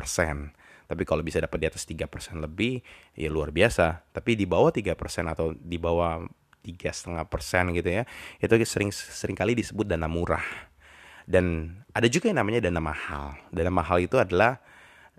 Tapi 0.91 1.03
kalau 1.07 1.23
bisa 1.23 1.39
dapat 1.43 1.59
di 1.59 1.67
atas 1.71 1.83
3% 1.87 2.07
lebih 2.39 2.83
ya 3.19 3.31
luar 3.31 3.51
biasa. 3.51 4.11
Tapi 4.15 4.39
di 4.39 4.47
bawah 4.47 4.71
3% 4.71 4.95
atau 5.27 5.55
di 5.55 5.79
bawah 5.79 6.23
tiga 6.61 6.93
setengah 6.93 7.25
persen 7.25 7.73
gitu 7.73 7.89
ya 7.89 8.03
itu 8.37 8.53
sering 8.69 8.93
sering 8.93 9.33
kali 9.33 9.57
disebut 9.57 9.89
dana 9.89 10.07
murah 10.07 10.45
dan 11.25 11.73
ada 11.97 12.07
juga 12.07 12.29
yang 12.29 12.45
namanya 12.45 12.69
dana 12.69 12.81
mahal 12.85 13.33
dana 13.49 13.73
mahal 13.73 13.97
itu 13.97 14.21
adalah 14.21 14.61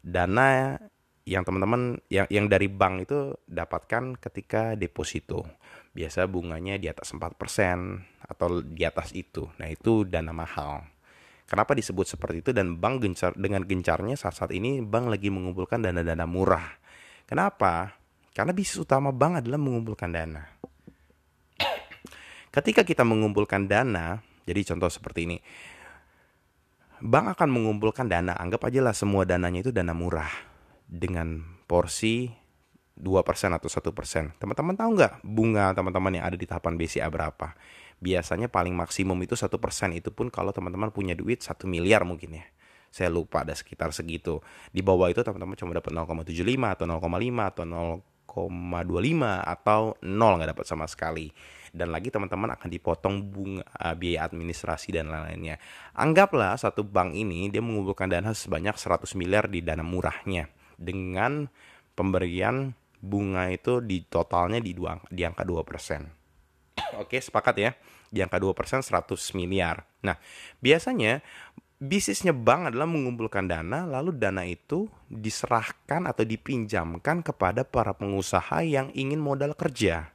dana 0.06 0.78
yang 1.26 1.46
teman-teman 1.46 2.02
yang 2.10 2.26
yang 2.30 2.46
dari 2.50 2.70
bank 2.70 3.10
itu 3.10 3.34
dapatkan 3.46 4.18
ketika 4.18 4.74
deposito 4.78 5.46
biasa 5.92 6.28
bunganya 6.28 6.80
di 6.80 6.88
atas 6.88 7.12
4% 7.12 7.36
atau 8.24 8.64
di 8.64 8.84
atas 8.88 9.12
itu. 9.12 9.52
Nah, 9.60 9.68
itu 9.68 10.08
dana 10.08 10.32
mahal. 10.32 10.88
Kenapa 11.52 11.76
disebut 11.76 12.08
seperti 12.08 12.40
itu 12.40 12.52
dan 12.56 12.80
bank 12.80 13.04
gencar 13.04 13.36
dengan 13.36 13.68
gencarnya 13.68 14.16
saat-saat 14.16 14.56
ini 14.56 14.80
bank 14.80 15.12
lagi 15.12 15.28
mengumpulkan 15.28 15.84
dana-dana 15.84 16.24
murah. 16.24 16.80
Kenapa? 17.28 18.00
Karena 18.32 18.56
bisnis 18.56 18.88
utama 18.88 19.12
bank 19.12 19.44
adalah 19.44 19.60
mengumpulkan 19.60 20.16
dana. 20.16 20.48
Ketika 22.56 22.88
kita 22.88 23.04
mengumpulkan 23.04 23.68
dana, 23.68 24.24
jadi 24.48 24.64
contoh 24.72 24.88
seperti 24.88 25.28
ini. 25.28 25.38
Bank 27.04 27.36
akan 27.36 27.50
mengumpulkan 27.52 28.08
dana, 28.08 28.38
anggap 28.40 28.72
aja 28.72 28.80
lah 28.80 28.96
semua 28.96 29.28
dananya 29.28 29.66
itu 29.66 29.72
dana 29.76 29.92
murah 29.92 30.32
dengan 30.88 31.44
porsi 31.66 32.41
2% 33.02 33.58
atau 33.58 33.66
1%. 33.66 34.38
Teman-teman 34.38 34.76
tahu 34.78 34.90
nggak 34.94 35.14
bunga 35.26 35.74
teman-teman 35.74 36.22
yang 36.22 36.26
ada 36.30 36.38
di 36.38 36.46
tahapan 36.46 36.78
BCA 36.78 37.10
berapa? 37.10 37.58
Biasanya 37.98 38.50
paling 38.50 38.78
maksimum 38.78 39.18
itu 39.26 39.34
1% 39.34 39.50
itu 39.98 40.10
pun 40.14 40.30
kalau 40.30 40.54
teman-teman 40.54 40.94
punya 40.94 41.18
duit 41.18 41.42
1 41.42 41.66
miliar 41.66 42.06
mungkin 42.06 42.38
ya. 42.38 42.46
Saya 42.94 43.10
lupa 43.10 43.42
ada 43.42 43.58
sekitar 43.58 43.90
segitu. 43.96 44.44
Di 44.70 44.86
bawah 44.86 45.10
itu 45.10 45.26
teman-teman 45.26 45.58
cuma 45.58 45.74
dapat 45.74 45.90
0,75 45.90 46.46
atau 46.78 46.86
0,5 46.86 47.50
atau 47.50 47.64
0,25 47.66 49.50
atau 49.50 49.82
0 49.98 50.38
nggak 50.38 50.50
dapat 50.54 50.66
sama 50.68 50.86
sekali. 50.86 51.34
Dan 51.72 51.96
lagi 51.96 52.12
teman-teman 52.12 52.52
akan 52.52 52.68
dipotong 52.68 53.16
bunga 53.32 53.64
uh, 53.80 53.96
biaya 53.96 54.28
administrasi 54.28 54.92
dan 54.92 55.08
lain-lainnya. 55.08 55.56
Anggaplah 55.96 56.60
satu 56.60 56.84
bank 56.84 57.16
ini 57.16 57.48
dia 57.48 57.64
mengumpulkan 57.64 58.12
dana 58.12 58.36
sebanyak 58.36 58.76
100 58.76 59.08
miliar 59.16 59.48
di 59.48 59.64
dana 59.64 59.82
murahnya 59.82 60.52
dengan 60.76 61.48
pemberian 61.96 62.76
bunga 63.02 63.50
itu 63.50 63.82
di 63.82 64.06
totalnya 64.06 64.62
di, 64.62 64.78
dua, 64.78 64.96
di 65.10 65.26
angka 65.26 65.42
2%. 65.42 67.02
Oke, 67.02 67.18
sepakat 67.18 67.56
ya. 67.58 67.72
Di 68.08 68.22
angka 68.22 68.38
2% 68.38 68.86
100 68.86 69.38
miliar. 69.38 69.84
Nah, 70.06 70.16
biasanya 70.62 71.20
bisnisnya 71.82 72.30
bank 72.32 72.70
adalah 72.72 72.86
mengumpulkan 72.86 73.50
dana, 73.50 73.90
lalu 73.90 74.14
dana 74.14 74.46
itu 74.46 74.86
diserahkan 75.10 76.06
atau 76.06 76.22
dipinjamkan 76.22 77.26
kepada 77.26 77.66
para 77.66 77.98
pengusaha 77.98 78.62
yang 78.62 78.94
ingin 78.94 79.18
modal 79.18 79.58
kerja. 79.58 80.14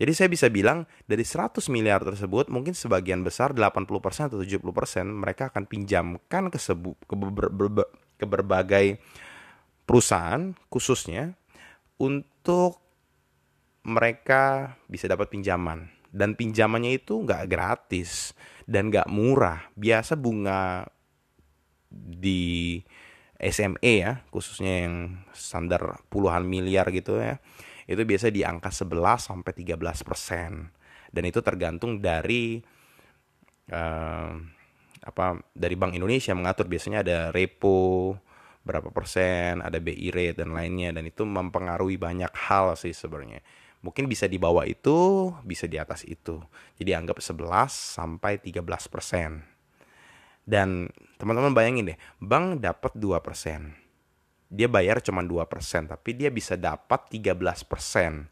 Jadi 0.00 0.12
saya 0.16 0.32
bisa 0.32 0.48
bilang 0.48 0.88
dari 1.04 1.20
100 1.22 1.60
miliar 1.68 2.00
tersebut 2.00 2.48
mungkin 2.48 2.72
sebagian 2.72 3.20
besar 3.20 3.52
80% 3.52 4.32
atau 4.32 4.40
70% 4.40 4.64
mereka 5.06 5.52
akan 5.52 5.68
pinjamkan 5.68 6.48
ke, 6.48 6.56
sebu, 6.56 6.96
ke, 7.04 7.14
ber, 7.14 7.52
ber, 7.52 7.84
ke 8.16 8.24
berbagai 8.24 8.86
perusahaan 9.84 10.56
khususnya 10.72 11.36
untuk 12.00 12.80
mereka 13.84 14.76
bisa 14.88 15.04
dapat 15.06 15.28
pinjaman. 15.28 15.92
Dan 16.10 16.34
pinjamannya 16.34 16.98
itu 16.98 17.22
nggak 17.22 17.46
gratis 17.46 18.34
dan 18.66 18.90
nggak 18.90 19.06
murah. 19.12 19.70
Biasa 19.78 20.18
bunga 20.18 20.88
di 21.92 22.82
SME 23.38 23.94
ya, 24.02 24.12
khususnya 24.32 24.88
yang 24.88 24.94
standar 25.30 26.02
puluhan 26.10 26.42
miliar 26.44 26.90
gitu 26.90 27.20
ya, 27.20 27.38
itu 27.86 28.02
biasa 28.02 28.32
di 28.34 28.42
angka 28.42 28.74
11 28.74 28.90
sampai 29.22 29.52
13 29.54 29.78
persen. 30.02 30.52
Dan 31.10 31.22
itu 31.26 31.42
tergantung 31.42 32.02
dari 32.02 32.58
uh, 33.70 34.34
apa 35.00 35.26
dari 35.54 35.74
Bank 35.78 35.94
Indonesia 35.94 36.34
mengatur. 36.34 36.66
Biasanya 36.66 37.06
ada 37.06 37.18
repo 37.30 38.18
berapa 38.70 38.94
persen, 38.94 39.58
ada 39.58 39.82
BI 39.82 40.14
rate 40.14 40.46
dan 40.46 40.54
lainnya 40.54 40.94
dan 40.94 41.10
itu 41.10 41.26
mempengaruhi 41.26 41.98
banyak 41.98 42.30
hal 42.46 42.78
sih 42.78 42.94
sebenarnya. 42.94 43.42
Mungkin 43.82 44.06
bisa 44.06 44.30
di 44.30 44.38
bawah 44.38 44.62
itu, 44.62 45.32
bisa 45.42 45.66
di 45.66 45.74
atas 45.80 46.06
itu. 46.06 46.38
Jadi 46.78 46.94
anggap 46.94 47.18
11 47.18 47.72
sampai 47.74 48.38
13 48.38 48.62
persen. 48.86 49.42
Dan 50.44 50.86
teman-teman 51.18 51.50
bayangin 51.50 51.92
deh, 51.92 51.98
bank 52.22 52.62
dapat 52.62 52.92
2 52.94 53.18
persen. 53.24 53.74
Dia 54.50 54.68
bayar 54.70 55.02
cuma 55.02 55.24
2 55.24 55.42
persen, 55.50 55.90
tapi 55.90 56.14
dia 56.14 56.30
bisa 56.30 56.54
dapat 56.54 57.08
13 57.10 57.66
persen. 57.66 58.28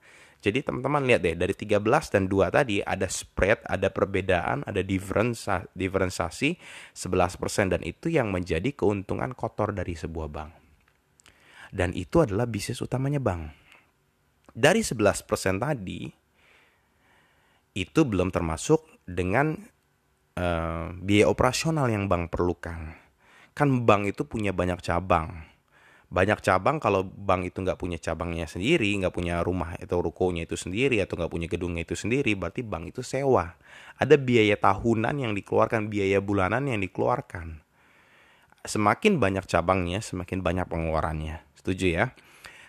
Jadi 0.49 0.65
teman-teman 0.65 1.05
lihat 1.05 1.21
deh, 1.21 1.37
dari 1.37 1.53
13 1.53 1.85
dan 2.09 2.25
2 2.25 2.49
tadi 2.49 2.81
ada 2.81 3.05
spread, 3.05 3.61
ada 3.69 3.93
perbedaan, 3.93 4.65
ada 4.65 4.81
diferensiasi 4.81 6.57
11% 6.97 7.69
dan 7.77 7.85
itu 7.85 8.09
yang 8.09 8.33
menjadi 8.33 8.73
keuntungan 8.73 9.37
kotor 9.37 9.77
dari 9.77 9.93
sebuah 9.93 10.29
bank. 10.33 10.51
Dan 11.69 11.93
itu 11.93 12.25
adalah 12.25 12.49
bisnis 12.49 12.81
utamanya 12.81 13.21
bank. 13.21 13.53
Dari 14.57 14.81
11% 14.81 15.61
tadi, 15.61 16.09
itu 17.77 18.01
belum 18.09 18.33
termasuk 18.33 19.05
dengan 19.05 19.53
uh, 20.41 20.97
biaya 20.97 21.29
operasional 21.29 21.93
yang 21.93 22.09
bank 22.09 22.33
perlukan. 22.33 22.97
Kan 23.53 23.85
bank 23.85 24.17
itu 24.17 24.25
punya 24.25 24.57
banyak 24.57 24.81
cabang 24.81 25.58
banyak 26.09 26.41
cabang 26.41 26.81
kalau 26.81 27.05
bank 27.05 27.53
itu 27.53 27.61
nggak 27.61 27.77
punya 27.77 28.01
cabangnya 28.01 28.49
sendiri 28.49 28.97
nggak 28.97 29.13
punya 29.13 29.45
rumah 29.45 29.77
atau 29.77 30.01
rukonya 30.01 30.49
itu 30.49 30.57
sendiri 30.57 31.05
atau 31.05 31.21
nggak 31.21 31.29
punya 31.29 31.47
gedungnya 31.53 31.85
itu 31.85 31.93
sendiri 31.93 32.33
berarti 32.33 32.65
bank 32.65 32.97
itu 32.97 33.05
sewa. 33.05 33.61
Ada 34.01 34.17
biaya 34.17 34.57
tahunan 34.57 35.13
yang 35.21 35.37
dikeluarkan 35.37 35.93
biaya 35.93 36.25
bulanan 36.25 36.65
yang 36.65 36.81
dikeluarkan. 36.81 37.61
Semakin 38.65 39.21
banyak 39.21 39.45
cabangnya 39.45 40.01
semakin 40.01 40.41
banyak 40.41 40.65
pengeluarannya. 40.65 41.45
Setuju 41.61 41.87
ya? 41.93 42.07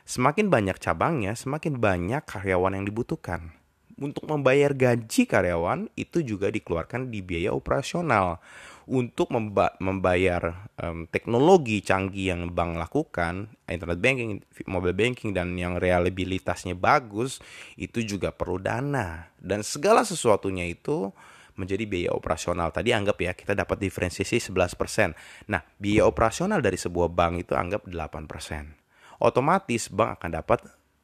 Semakin 0.03 0.51
banyak 0.51 0.75
cabangnya 0.75 1.31
semakin 1.39 1.79
banyak 1.79 2.27
karyawan 2.27 2.75
yang 2.75 2.84
dibutuhkan. 2.84 3.55
Untuk 4.00 4.27
membayar 4.27 4.75
gaji 4.75 5.27
karyawan 5.27 5.88
itu 5.96 6.24
juga 6.27 6.51
dikeluarkan 6.51 7.08
di 7.08 7.24
biaya 7.24 7.55
operasional 7.55 8.43
untuk 8.89 9.29
membayar 9.77 10.65
um, 10.81 11.05
teknologi 11.05 11.86
canggih 11.86 12.34
yang 12.34 12.50
bank 12.50 12.81
lakukan, 12.81 13.53
internet 13.69 14.01
banking, 14.01 14.41
mobile 14.65 14.98
banking 14.98 15.29
dan 15.29 15.53
yang 15.53 15.77
reliabilitasnya 15.77 16.74
bagus, 16.74 17.38
itu 17.77 18.01
juga 18.01 18.34
perlu 18.34 18.58
dana. 18.58 19.29
Dan 19.38 19.62
segala 19.62 20.01
sesuatunya 20.01 20.65
itu 20.65 21.13
menjadi 21.53 21.86
biaya 21.86 22.12
operasional. 22.17 22.74
Tadi 22.74 22.89
anggap 22.89 23.22
ya 23.22 23.38
kita 23.38 23.53
dapat 23.53 23.77
diferensiasi 23.77 24.41
11%. 24.41 25.51
Nah, 25.53 25.62
biaya 25.77 26.10
operasional 26.10 26.58
dari 26.58 26.79
sebuah 26.79 27.13
bank 27.13 27.46
itu 27.46 27.53
anggap 27.53 27.86
8%. 27.86 29.22
Otomatis 29.22 29.91
bank 29.93 30.17
akan 30.17 30.31
dapat 30.34 30.60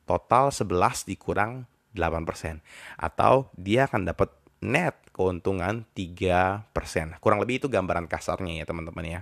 total 0.09 0.49
11 0.49 1.05
dikurang 1.05 1.69
8%. 1.93 2.65
Atau 2.97 3.53
dia 3.53 3.85
akan 3.85 4.09
dapat 4.09 4.33
net 4.63 5.04
keuntungan 5.15 5.87
3%. 5.95 6.67
Kurang 7.23 7.39
lebih 7.39 7.63
itu 7.63 7.71
gambaran 7.71 8.11
kasarnya 8.11 8.59
ya 8.59 8.65
teman-teman 8.67 9.05
ya. 9.07 9.19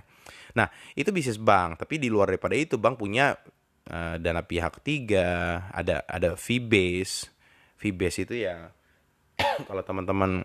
Nah, 0.58 0.66
itu 0.98 1.14
bisnis 1.14 1.38
bank, 1.38 1.78
tapi 1.78 2.02
di 2.02 2.10
luar 2.10 2.34
daripada 2.34 2.58
itu 2.58 2.74
bank 2.74 2.98
punya 2.98 3.38
uh, 3.86 4.18
dana 4.18 4.42
pihak 4.42 4.82
ketiga, 4.82 5.62
ada 5.70 6.02
ada 6.10 6.34
fee 6.34 6.58
base. 6.58 7.30
Fee 7.78 7.94
base 7.94 8.26
itu 8.26 8.42
ya 8.42 8.74
kalau 9.70 9.86
teman-teman 9.86 10.42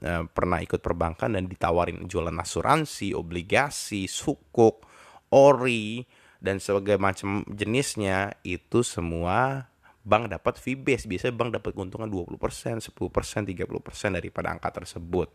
uh, 0.00 0.24
pernah 0.32 0.64
ikut 0.64 0.80
perbankan 0.80 1.36
dan 1.36 1.44
ditawarin 1.44 2.08
jualan 2.08 2.32
asuransi, 2.32 3.12
obligasi, 3.12 4.08
sukuk, 4.08 4.88
ori 5.28 6.08
dan 6.40 6.62
sebagainya 6.62 7.02
macam 7.02 7.30
jenisnya 7.50 8.40
itu 8.46 8.86
semua 8.86 9.68
bank 10.08 10.32
dapat 10.32 10.56
fee 10.56 10.80
base 10.80 11.04
biasanya 11.04 11.36
bank 11.36 11.50
dapat 11.60 11.76
keuntungan 11.76 12.08
20%, 12.08 12.80
10%, 12.80 12.88
30% 12.88 14.16
daripada 14.16 14.48
angka 14.48 14.72
tersebut. 14.72 15.28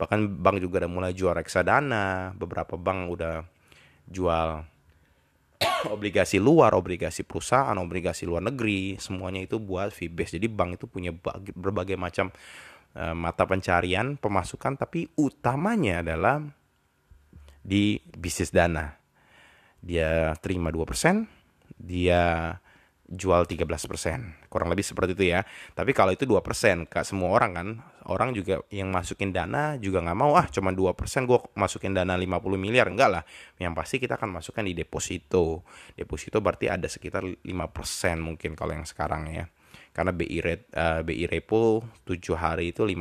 Bahkan 0.00 0.40
bank 0.40 0.56
juga 0.64 0.80
udah 0.82 0.90
mulai 0.90 1.12
jual 1.12 1.36
reksadana, 1.36 2.32
beberapa 2.32 2.80
bank 2.80 3.12
udah 3.12 3.44
jual 4.08 4.64
obligasi 5.94 6.40
luar, 6.40 6.72
obligasi 6.72 7.22
perusahaan, 7.22 7.76
obligasi 7.76 8.24
luar 8.24 8.40
negeri, 8.48 8.96
semuanya 8.96 9.44
itu 9.44 9.60
buat 9.60 9.92
fee 9.92 10.08
base. 10.08 10.40
Jadi 10.40 10.48
bank 10.48 10.80
itu 10.80 10.88
punya 10.88 11.12
berbagai 11.52 12.00
macam 12.00 12.32
uh, 12.96 13.14
mata 13.14 13.44
pencarian 13.44 14.16
pemasukan 14.16 14.80
tapi 14.80 15.12
utamanya 15.20 16.00
adalah 16.00 16.40
di 17.62 18.00
bisnis 18.16 18.50
dana. 18.50 18.96
Dia 19.82 20.34
terima 20.38 20.70
2%, 20.70 21.26
dia 21.78 22.54
jual 23.12 23.44
13%. 23.44 24.48
Kurang 24.48 24.68
lebih 24.72 24.80
seperti 24.80 25.12
itu 25.12 25.24
ya. 25.36 25.44
Tapi 25.76 25.92
kalau 25.92 26.16
itu 26.16 26.24
2%, 26.24 26.88
Kak 26.88 27.04
semua 27.04 27.36
orang 27.36 27.52
kan, 27.52 27.68
orang 28.08 28.32
juga 28.32 28.64
yang 28.72 28.88
masukin 28.88 29.30
dana 29.30 29.76
juga 29.76 30.00
nggak 30.00 30.18
mau 30.18 30.32
ah 30.34 30.48
cuma 30.48 30.72
2% 30.72 30.96
gue 31.28 31.38
masukin 31.54 31.92
dana 31.92 32.16
50 32.16 32.40
miliar 32.56 32.88
enggak 32.88 33.10
lah. 33.12 33.22
Yang 33.60 33.72
pasti 33.76 33.96
kita 34.00 34.16
akan 34.16 34.40
masukkan 34.40 34.64
di 34.64 34.72
deposito. 34.72 35.68
Deposito 35.92 36.40
berarti 36.40 36.72
ada 36.72 36.88
sekitar 36.88 37.22
5% 37.22 37.44
mungkin 38.18 38.56
kalau 38.56 38.72
yang 38.72 38.88
sekarang 38.88 39.28
ya. 39.28 39.44
Karena 39.92 40.12
BI 40.12 40.40
rate 40.40 40.72
uh, 40.72 41.04
BI 41.04 41.28
repo 41.28 41.84
7 42.08 42.16
hari 42.40 42.72
itu 42.72 42.80
5%. 42.88 42.96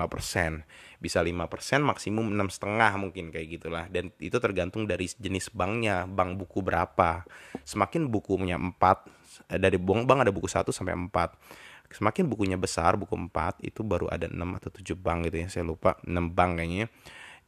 Bisa 0.99 1.23
5% 1.23 1.81
maksimum 1.81 2.27
enam 2.29 2.51
setengah 2.51 2.91
mungkin 2.99 3.31
kayak 3.31 3.47
gitulah. 3.47 3.87
Dan 3.87 4.11
itu 4.19 4.35
tergantung 4.43 4.85
dari 4.85 5.07
jenis 5.07 5.55
banknya, 5.55 6.03
bank 6.03 6.35
buku 6.35 6.59
berapa. 6.59 7.23
Semakin 7.63 8.11
bukunya 8.11 8.59
4 8.59 8.75
Eh, 8.75 9.20
dari 9.47 9.77
bank 9.79 10.07
bank 10.09 10.19
ada 10.27 10.31
buku 10.33 10.49
1 10.49 10.67
sampai 10.73 10.95
4 10.97 11.11
semakin 11.91 12.23
bukunya 12.31 12.55
besar 12.55 12.95
buku 12.95 13.13
4 13.13 13.61
itu 13.67 13.83
baru 13.83 14.07
ada 14.07 14.31
6 14.31 14.39
atau 14.39 14.71
7 14.71 14.95
bank 14.95 15.27
gitu 15.27 15.37
ya 15.43 15.47
saya 15.51 15.63
lupa. 15.67 15.99
6 16.07 16.31
bank 16.31 16.51
kayaknya. 16.57 16.87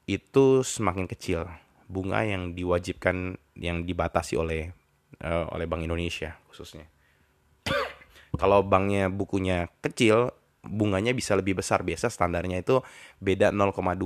Itu 0.04 0.62
semakin 0.68 1.08
kecil. 1.08 1.48
Bunga 1.88 2.28
yang 2.28 2.52
diwajibkan 2.52 3.40
yang 3.56 3.88
dibatasi 3.88 4.36
oleh 4.36 4.76
uh, 5.24 5.48
oleh 5.56 5.66
Bank 5.68 5.88
Indonesia 5.88 6.36
khususnya. 6.52 6.90
Kalau 8.42 8.66
banknya 8.66 9.08
bukunya 9.08 9.72
kecil 9.80 10.36
bunganya 10.64 11.16
bisa 11.16 11.40
lebih 11.40 11.60
besar. 11.60 11.88
Biasa 11.88 12.12
standarnya 12.12 12.60
itu 12.60 12.84
beda 13.24 13.56
0,25 13.56 14.04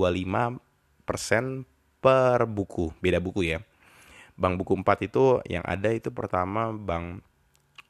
persen 1.08 1.66
per 1.98 2.46
buku. 2.46 2.94
Beda 3.02 3.18
buku 3.18 3.50
ya. 3.56 3.64
Bank 4.38 4.62
buku 4.62 4.78
4 4.78 5.10
itu 5.10 5.42
yang 5.50 5.66
ada 5.66 5.90
itu 5.90 6.14
pertama 6.14 6.70
bank 6.70 7.26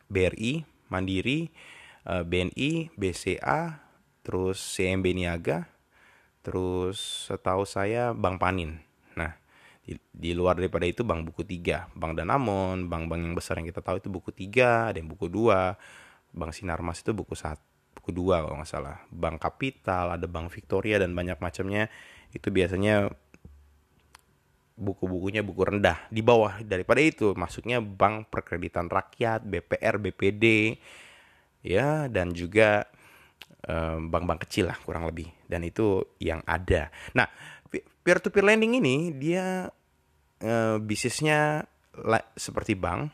BRI, 0.07 0.63
Mandiri, 0.87 1.51
eh, 2.07 2.23
BNI, 2.23 2.91
BCA, 2.95 3.83
terus 4.23 4.59
CMB 4.59 5.05
Niaga, 5.15 5.67
terus 6.43 7.27
setahu 7.27 7.63
saya 7.67 8.11
Bank 8.15 8.39
Panin. 8.39 8.79
Nah, 9.15 9.35
di, 9.83 9.95
di 10.11 10.31
luar 10.35 10.59
daripada 10.59 10.83
itu 10.83 11.07
Bank 11.07 11.27
Buku 11.27 11.47
3, 11.47 11.91
Bank 11.95 12.19
Danamon, 12.19 12.91
bank-bank 12.91 13.21
yang 13.23 13.35
besar 13.35 13.59
yang 13.59 13.67
kita 13.71 13.79
tahu 13.79 14.03
itu 14.03 14.11
buku 14.11 14.35
3, 14.35 14.91
ada 14.91 14.97
yang 14.99 15.07
buku 15.07 15.31
2, 15.31 16.35
Bank 16.35 16.51
Sinarmas 16.51 16.99
itu 17.03 17.15
buku 17.15 17.35
1, 17.35 17.55
buku 17.95 18.11
2 18.11 18.43
kalau 18.47 18.55
nggak 18.59 18.67
salah. 18.67 19.03
Bank 19.11 19.39
Kapital, 19.39 20.15
ada 20.19 20.27
Bank 20.27 20.51
Victoria 20.51 20.99
dan 20.99 21.15
banyak 21.15 21.39
macamnya. 21.39 21.87
Itu 22.35 22.51
biasanya 22.51 23.11
buku-bukunya 24.77 25.41
buku 25.41 25.65
rendah 25.65 26.05
di 26.13 26.21
bawah 26.21 26.61
daripada 26.61 27.01
itu. 27.01 27.33
Masuknya 27.33 27.81
bank 27.81 28.29
perkreditan 28.29 28.87
rakyat 28.87 29.41
BPR 29.43 29.97
BPD 29.97 30.77
ya 31.65 32.05
dan 32.07 32.31
juga 32.31 32.85
bank-bank 34.07 34.39
um, 34.39 34.43
kecil 34.45 34.69
lah 34.69 34.77
kurang 34.85 35.09
lebih. 35.09 35.27
Dan 35.49 35.65
itu 35.65 36.05
yang 36.21 36.45
ada. 36.45 36.93
Nah 37.17 37.27
peer 38.05 38.23
to 38.23 38.29
peer 38.29 38.45
lending 38.45 38.79
ini 38.79 39.11
dia 39.17 39.67
uh, 40.45 40.77
bisnisnya 40.79 41.65
seperti 42.37 42.77
bank 42.77 43.09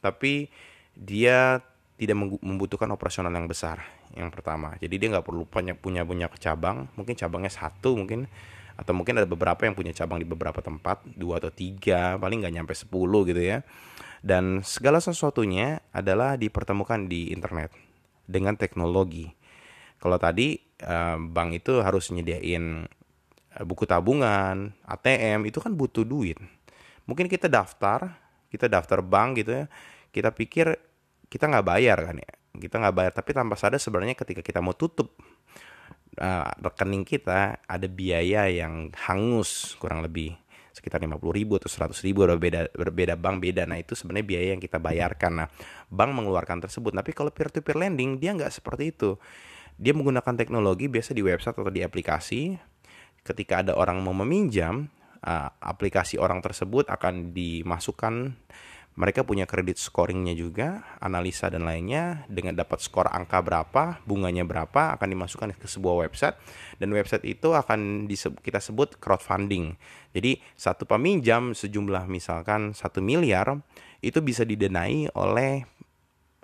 tapi 0.00 0.48
dia 0.96 1.60
tidak 2.00 2.18
membutuhkan 2.42 2.90
operasional 2.90 3.30
yang 3.30 3.46
besar 3.46 3.78
yang 4.16 4.28
pertama. 4.32 4.74
Jadi 4.80 4.98
dia 4.98 5.08
nggak 5.12 5.24
perlu 5.24 5.44
punya 5.46 5.76
punya 5.76 6.02
punya 6.02 6.26
cabang. 6.40 6.88
Mungkin 6.96 7.14
cabangnya 7.14 7.52
satu 7.52 7.94
mungkin 7.94 8.26
atau 8.82 8.90
mungkin 8.90 9.22
ada 9.22 9.28
beberapa 9.30 9.62
yang 9.62 9.78
punya 9.78 9.94
cabang 9.94 10.18
di 10.18 10.26
beberapa 10.26 10.58
tempat 10.58 11.06
dua 11.14 11.38
atau 11.38 11.54
tiga 11.54 12.18
paling 12.18 12.42
nggak 12.42 12.54
nyampe 12.58 12.74
sepuluh 12.74 13.22
gitu 13.22 13.38
ya. 13.38 13.62
Dan 14.22 14.62
segala 14.66 14.98
sesuatunya 14.98 15.82
adalah 15.94 16.34
dipertemukan 16.34 17.06
di 17.06 17.30
internet 17.30 17.70
dengan 18.26 18.58
teknologi. 18.58 19.30
Kalau 20.02 20.18
tadi 20.18 20.58
eh, 20.82 21.16
bank 21.18 21.50
itu 21.62 21.78
harus 21.78 22.10
nyediain 22.10 22.86
eh, 23.54 23.64
buku 23.66 23.86
tabungan 23.86 24.74
ATM 24.82 25.46
itu 25.46 25.62
kan 25.62 25.74
butuh 25.78 26.02
duit. 26.02 26.38
Mungkin 27.06 27.30
kita 27.30 27.46
daftar 27.46 28.18
kita 28.50 28.66
daftar 28.66 29.00
bank 29.00 29.40
gitu 29.40 29.64
ya 29.64 29.64
kita 30.12 30.28
pikir 30.28 30.76
kita 31.32 31.48
nggak 31.48 31.64
bayar 31.64 31.96
kan 32.04 32.20
ya 32.20 32.32
kita 32.58 32.76
nggak 32.82 32.94
bayar. 32.94 33.12
Tapi 33.16 33.30
tanpa 33.32 33.54
sadar 33.56 33.80
sebenarnya 33.80 34.18
ketika 34.18 34.44
kita 34.44 34.60
mau 34.60 34.76
tutup 34.76 35.16
uh, 36.18 36.50
rekening 36.60 37.06
kita 37.06 37.62
ada 37.64 37.86
biaya 37.88 38.50
yang 38.50 38.92
hangus 39.08 39.78
kurang 39.80 40.04
lebih 40.04 40.36
sekitar 40.72 41.04
50 41.04 41.20
ribu 41.36 41.60
atau 41.60 41.68
100 41.68 41.92
ribu 42.00 42.24
berbeda 42.24 42.72
berbeda 42.72 43.14
bank 43.14 43.44
beda. 43.44 43.68
Nah 43.68 43.78
itu 43.78 43.92
sebenarnya 43.92 44.26
biaya 44.26 44.48
yang 44.56 44.62
kita 44.62 44.80
bayarkan. 44.80 45.44
Nah 45.44 45.48
bank 45.92 46.10
mengeluarkan 46.16 46.64
tersebut. 46.64 46.96
Tapi 46.96 47.12
kalau 47.12 47.28
peer 47.28 47.52
to 47.52 47.60
peer 47.60 47.76
lending 47.76 48.16
dia 48.16 48.32
nggak 48.32 48.50
seperti 48.50 48.90
itu. 48.90 49.20
Dia 49.76 49.92
menggunakan 49.92 50.36
teknologi 50.36 50.88
biasa 50.88 51.12
di 51.12 51.22
website 51.24 51.56
atau 51.56 51.72
di 51.72 51.84
aplikasi. 51.84 52.56
Ketika 53.22 53.62
ada 53.62 53.78
orang 53.78 54.02
mau 54.02 54.16
meminjam 54.16 54.90
uh, 55.22 55.48
aplikasi 55.62 56.18
orang 56.18 56.42
tersebut 56.42 56.90
akan 56.90 57.30
dimasukkan 57.30 58.34
mereka 58.92 59.24
punya 59.24 59.48
kredit 59.48 59.80
scoringnya 59.80 60.36
juga, 60.36 60.84
analisa 61.00 61.48
dan 61.48 61.64
lainnya. 61.64 62.28
Dengan 62.28 62.60
dapat 62.60 62.84
skor 62.84 63.08
angka 63.08 63.40
berapa, 63.40 64.04
bunganya 64.04 64.44
berapa 64.44 64.92
akan 65.00 65.08
dimasukkan 65.08 65.56
ke 65.56 65.64
sebuah 65.64 66.04
website. 66.04 66.36
Dan 66.76 66.92
website 66.92 67.24
itu 67.24 67.56
akan 67.56 68.04
kita 68.44 68.60
sebut 68.60 69.00
crowdfunding. 69.00 69.80
Jadi 70.12 70.44
satu 70.52 70.84
peminjam 70.84 71.56
sejumlah 71.56 72.04
misalkan 72.04 72.76
satu 72.76 73.00
miliar 73.00 73.64
itu 74.04 74.20
bisa 74.20 74.44
didenai 74.44 75.08
oleh 75.16 75.64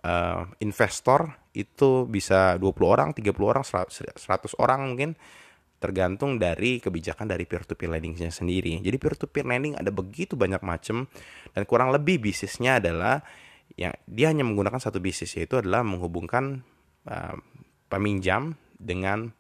uh, 0.09 0.49
investor. 0.65 1.29
Itu 1.53 2.09
bisa 2.09 2.57
20 2.57 2.65
orang, 2.89 3.09
30 3.13 3.29
orang, 3.45 3.65
100 3.67 4.17
orang 4.57 4.81
mungkin 4.89 5.11
tergantung 5.79 6.43
dari 6.43 6.83
kebijakan 6.83 7.31
dari 7.31 7.47
peer 7.47 7.63
to 7.63 7.79
peer 7.79 7.91
lendingnya 7.91 8.35
sendiri. 8.35 8.83
Jadi 8.83 8.97
peer 8.99 9.15
to 9.15 9.31
peer 9.31 9.47
lending 9.47 9.79
ada 9.79 9.95
begitu 9.95 10.35
banyak 10.35 10.63
macam 10.63 11.07
dan 11.55 11.63
kurang 11.65 11.95
lebih 11.95 12.19
bisnisnya 12.19 12.83
adalah 12.83 13.23
yang 13.79 13.95
dia 14.11 14.35
hanya 14.35 14.43
menggunakan 14.43 14.83
satu 14.83 14.99
bisnis 14.99 15.39
yaitu 15.39 15.63
adalah 15.63 15.87
menghubungkan 15.87 16.67
uh, 17.07 17.39
peminjam 17.87 18.59
dengan 18.75 19.31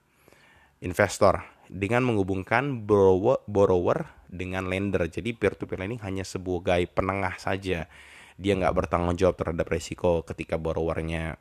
investor 0.79 1.43
dengan 1.69 2.01
menghubungkan 2.07 2.89
borrower, 2.89 3.45
borrower 3.45 4.09
dengan 4.31 4.67
lender. 4.67 5.05
Jadi 5.11 5.37
peer 5.37 5.59
to 5.59 5.69
peer 5.69 5.85
lending 5.85 6.01
hanya 6.01 6.25
sebagai 6.25 6.89
penengah 6.89 7.37
saja. 7.37 7.91
Dia 8.39 8.53
nggak 8.57 8.75
bertanggung 8.75 9.19
jawab 9.19 9.37
terhadap 9.37 9.67
resiko 9.69 10.23
ketika 10.23 10.57
borrowernya 10.57 11.37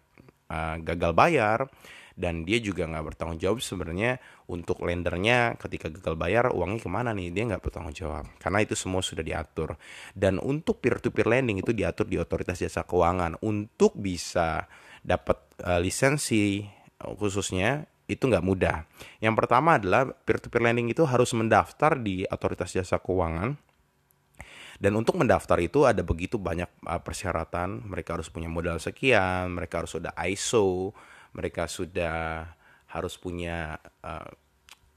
uh, 0.52 0.76
gagal 0.82 1.14
bayar 1.16 1.70
dan 2.18 2.42
dia 2.42 2.58
juga 2.58 2.90
nggak 2.90 3.14
bertanggung 3.14 3.38
jawab 3.38 3.62
sebenarnya 3.62 4.18
untuk 4.50 4.82
lendernya 4.82 5.54
ketika 5.62 5.94
gagal 5.94 6.18
bayar 6.18 6.50
uangnya 6.50 6.82
ke 6.82 6.90
mana 6.90 7.14
nih 7.14 7.30
dia 7.30 7.46
nggak 7.46 7.62
bertanggung 7.62 7.94
jawab 7.94 8.26
karena 8.42 8.66
itu 8.66 8.74
semua 8.74 9.06
sudah 9.06 9.22
diatur 9.22 9.78
dan 10.18 10.42
untuk 10.42 10.82
peer 10.82 10.98
to 10.98 11.14
peer 11.14 11.30
lending 11.30 11.62
itu 11.62 11.72
diatur 11.78 12.10
di 12.10 12.18
otoritas 12.18 12.58
jasa 12.58 12.82
keuangan 12.82 13.38
untuk 13.46 13.94
bisa 13.94 14.66
dapat 15.06 15.38
uh, 15.62 15.78
lisensi 15.78 16.66
uh, 17.06 17.14
khususnya 17.14 17.86
itu 18.08 18.24
nggak 18.24 18.44
mudah. 18.44 18.88
Yang 19.20 19.36
pertama 19.44 19.76
adalah 19.76 20.08
peer 20.24 20.40
to 20.40 20.48
peer 20.48 20.64
lending 20.64 20.88
itu 20.88 21.04
harus 21.04 21.36
mendaftar 21.36 22.00
di 22.00 22.24
otoritas 22.32 22.72
jasa 22.72 22.98
keuangan. 23.04 23.60
Dan 24.78 24.94
untuk 24.94 25.18
mendaftar 25.18 25.58
itu 25.60 25.84
ada 25.90 26.06
begitu 26.06 26.40
banyak 26.40 26.70
uh, 26.88 27.02
persyaratan. 27.04 27.84
Mereka 27.84 28.16
harus 28.16 28.32
punya 28.32 28.48
modal 28.48 28.80
sekian, 28.80 29.52
mereka 29.52 29.84
harus 29.84 29.92
sudah 29.92 30.16
ISO, 30.24 30.96
mereka 31.36 31.68
sudah 31.68 32.48
harus 32.88 33.20
punya 33.20 33.76
uh, 34.04 34.30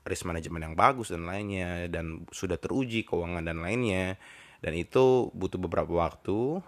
risk 0.06 0.24
management 0.24 0.72
yang 0.72 0.76
bagus 0.78 1.12
dan 1.12 1.28
lainnya 1.28 1.90
dan 1.90 2.24
sudah 2.30 2.56
teruji 2.56 3.06
keuangan 3.06 3.44
dan 3.44 3.60
lainnya. 3.60 4.16
Dan 4.60 4.76
itu 4.76 5.32
butuh 5.32 5.56
beberapa 5.56 5.88
waktu. 6.04 6.60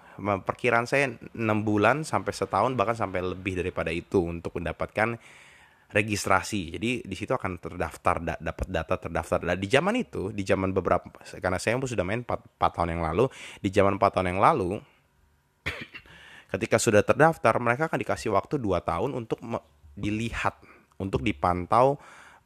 Perkiraan 0.49 0.89
saya 0.89 1.13
6 1.13 1.37
bulan 1.61 2.09
sampai 2.09 2.33
setahun 2.33 2.73
bahkan 2.73 2.97
sampai 2.97 3.21
lebih 3.21 3.61
daripada 3.61 3.93
itu 3.93 4.25
untuk 4.25 4.57
mendapatkan 4.57 5.21
registrasi. 5.93 6.81
Jadi 6.81 7.05
di 7.05 7.17
situ 7.17 7.37
akan 7.37 7.61
terdaftar 7.61 8.17
da, 8.25 8.35
dapat 8.41 8.67
data 8.73 8.97
terdaftar. 8.97 9.45
Dan 9.45 9.61
di 9.61 9.69
zaman 9.69 9.95
itu 10.01 10.33
di 10.33 10.41
zaman 10.41 10.73
beberapa 10.73 11.05
karena 11.37 11.61
saya 11.61 11.77
pun 11.77 11.85
sudah 11.85 12.01
main 12.01 12.25
4, 12.25 12.33
4 12.57 12.77
tahun 12.81 12.97
yang 12.97 13.05
lalu 13.05 13.29
di 13.61 13.69
zaman 13.69 14.01
4 14.01 14.09
tahun 14.09 14.27
yang 14.33 14.41
lalu 14.41 14.81
Ketika 16.53 16.77
sudah 16.77 17.01
terdaftar, 17.01 17.57
mereka 17.57 17.89
akan 17.89 17.97
dikasih 17.97 18.37
waktu 18.37 18.61
2 18.61 18.85
tahun 18.85 19.11
untuk 19.17 19.41
dilihat, 19.97 20.61
untuk 21.01 21.25
dipantau 21.25 21.97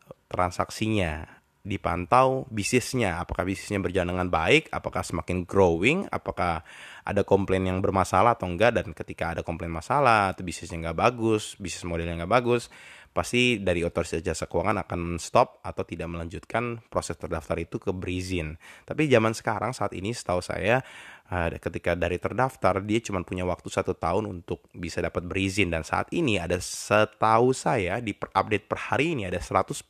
eh, 0.06 0.14
transaksinya, 0.30 1.26
dipantau 1.66 2.46
bisnisnya, 2.46 3.18
apakah 3.18 3.42
bisnisnya 3.42 3.82
berjalan 3.82 4.14
dengan 4.14 4.30
baik, 4.30 4.70
apakah 4.70 5.02
semakin 5.02 5.42
growing, 5.42 6.06
apakah 6.14 6.62
ada 7.02 7.26
komplain 7.26 7.66
yang 7.66 7.82
bermasalah 7.82 8.38
atau 8.38 8.46
enggak, 8.46 8.78
dan 8.78 8.94
ketika 8.94 9.34
ada 9.34 9.42
komplain 9.42 9.74
masalah 9.74 10.30
atau 10.30 10.46
bisnisnya 10.46 10.78
nggak 10.86 10.98
bagus, 11.02 11.58
bisnis 11.58 11.82
modelnya 11.82 12.22
nggak 12.22 12.30
bagus, 12.30 12.70
pasti 13.16 13.56
dari 13.56 13.80
otoritas 13.80 14.20
jasa 14.20 14.44
keuangan 14.44 14.84
akan 14.84 15.16
stop 15.16 15.64
atau 15.64 15.88
tidak 15.88 16.12
melanjutkan 16.12 16.84
proses 16.92 17.16
terdaftar 17.16 17.56
itu 17.56 17.80
ke 17.80 17.88
berizin. 17.88 18.60
Tapi 18.84 19.08
zaman 19.08 19.32
sekarang 19.32 19.72
saat 19.72 19.96
ini 19.96 20.12
setahu 20.12 20.44
saya 20.44 20.84
uh, 21.32 21.48
ketika 21.56 21.96
dari 21.96 22.20
terdaftar 22.20 22.84
dia 22.84 23.00
cuma 23.00 23.24
punya 23.24 23.48
waktu 23.48 23.72
satu 23.72 23.96
tahun 23.96 24.28
untuk 24.28 24.68
bisa 24.76 25.00
dapat 25.00 25.24
berizin 25.24 25.72
dan 25.72 25.80
saat 25.80 26.12
ini 26.12 26.36
ada 26.36 26.60
setahu 26.60 27.56
saya 27.56 28.04
di 28.04 28.12
update 28.12 28.68
per 28.68 28.92
hari 28.92 29.16
ini 29.16 29.24
ada 29.24 29.40
144 29.40 29.88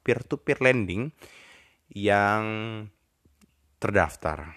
peer 0.00 0.24
to 0.24 0.40
peer 0.40 0.56
lending 0.64 1.12
yang 1.92 2.48
terdaftar. 3.76 4.56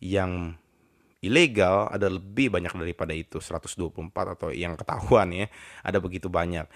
Yang 0.00 0.56
ilegal 1.20 1.92
ada 1.92 2.08
lebih 2.08 2.50
banyak 2.50 2.72
daripada 2.72 3.12
itu 3.12 3.36
124 3.38 3.78
atau 4.10 4.48
yang 4.50 4.74
ketahuan 4.74 5.30
ya 5.30 5.46
ada 5.86 6.02
begitu 6.02 6.26
banyak 6.26 6.66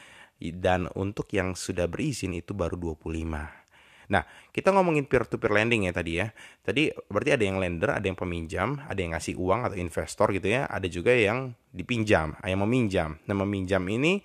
dan 0.40 0.88
untuk 0.94 1.32
yang 1.32 1.56
sudah 1.56 1.88
berizin 1.88 2.36
itu 2.36 2.52
baru 2.52 2.76
25 2.76 3.66
Nah, 4.06 4.22
kita 4.54 4.70
ngomongin 4.70 5.06
peer 5.06 5.26
to 5.26 5.34
peer 5.38 5.50
lending 5.50 5.90
ya 5.90 5.92
tadi 5.94 6.22
ya. 6.22 6.30
Tadi 6.62 6.90
berarti 7.10 7.30
ada 7.34 7.44
yang 7.44 7.58
lender, 7.58 7.90
ada 7.90 8.06
yang 8.06 8.14
peminjam, 8.14 8.78
ada 8.86 8.98
yang 8.98 9.14
ngasih 9.14 9.34
uang 9.34 9.66
atau 9.66 9.76
investor 9.78 10.30
gitu 10.30 10.46
ya, 10.46 10.70
ada 10.70 10.86
juga 10.86 11.10
yang 11.10 11.54
dipinjam, 11.74 12.38
yang 12.46 12.60
meminjam. 12.62 13.18
Nah, 13.26 13.36
meminjam 13.42 13.82
ini 13.90 14.22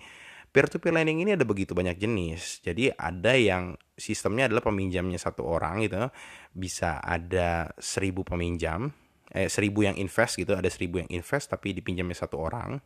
peer 0.54 0.68
to 0.70 0.78
peer 0.78 0.94
lending 0.94 1.26
ini 1.26 1.34
ada 1.34 1.46
begitu 1.48 1.74
banyak 1.74 1.98
jenis. 1.98 2.62
Jadi 2.62 2.94
ada 2.94 3.34
yang 3.34 3.74
sistemnya 3.98 4.50
adalah 4.52 4.62
peminjamnya 4.62 5.18
satu 5.18 5.46
orang 5.50 5.82
gitu, 5.86 5.98
bisa 6.54 7.02
ada 7.02 7.74
seribu 7.82 8.22
peminjam, 8.22 8.94
eh 9.34 9.50
seribu 9.50 9.82
yang 9.82 9.98
invest 9.98 10.38
gitu, 10.38 10.54
ada 10.54 10.70
seribu 10.70 11.02
yang 11.02 11.10
invest 11.10 11.50
tapi 11.50 11.74
dipinjamnya 11.74 12.18
satu 12.18 12.38
orang. 12.38 12.78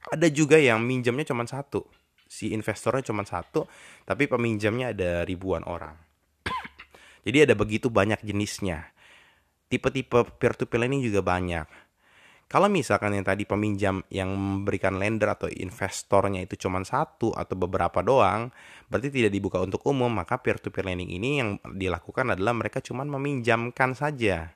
Ada 0.00 0.32
juga 0.32 0.56
yang 0.56 0.80
minjamnya 0.80 1.28
cuma 1.28 1.44
satu, 1.44 1.84
si 2.30 2.54
investornya 2.54 3.02
cuma 3.02 3.26
satu, 3.26 3.66
tapi 4.06 4.30
peminjamnya 4.30 4.94
ada 4.94 5.10
ribuan 5.26 5.66
orang. 5.66 5.98
Jadi 7.26 7.50
ada 7.50 7.58
begitu 7.58 7.90
banyak 7.90 8.22
jenisnya. 8.22 8.94
Tipe-tipe 9.66 10.22
peer 10.38 10.54
to 10.54 10.70
peer 10.70 10.86
lending 10.86 11.02
juga 11.02 11.26
banyak. 11.26 11.66
Kalau 12.50 12.66
misalkan 12.66 13.14
yang 13.14 13.22
tadi 13.22 13.46
peminjam 13.46 14.02
yang 14.10 14.34
memberikan 14.34 14.98
lender 14.98 15.30
atau 15.30 15.46
investornya 15.46 16.42
itu 16.42 16.58
cuma 16.66 16.82
satu 16.82 17.30
atau 17.30 17.54
beberapa 17.54 18.02
doang, 18.02 18.50
berarti 18.90 19.06
tidak 19.10 19.30
dibuka 19.30 19.62
untuk 19.62 19.86
umum, 19.86 20.10
maka 20.10 20.38
peer 20.42 20.58
to 20.58 20.70
peer 20.74 20.86
lending 20.86 21.10
ini 21.14 21.38
yang 21.38 21.62
dilakukan 21.62 22.34
adalah 22.34 22.54
mereka 22.54 22.82
cuma 22.82 23.06
meminjamkan 23.06 23.94
saja. 23.94 24.50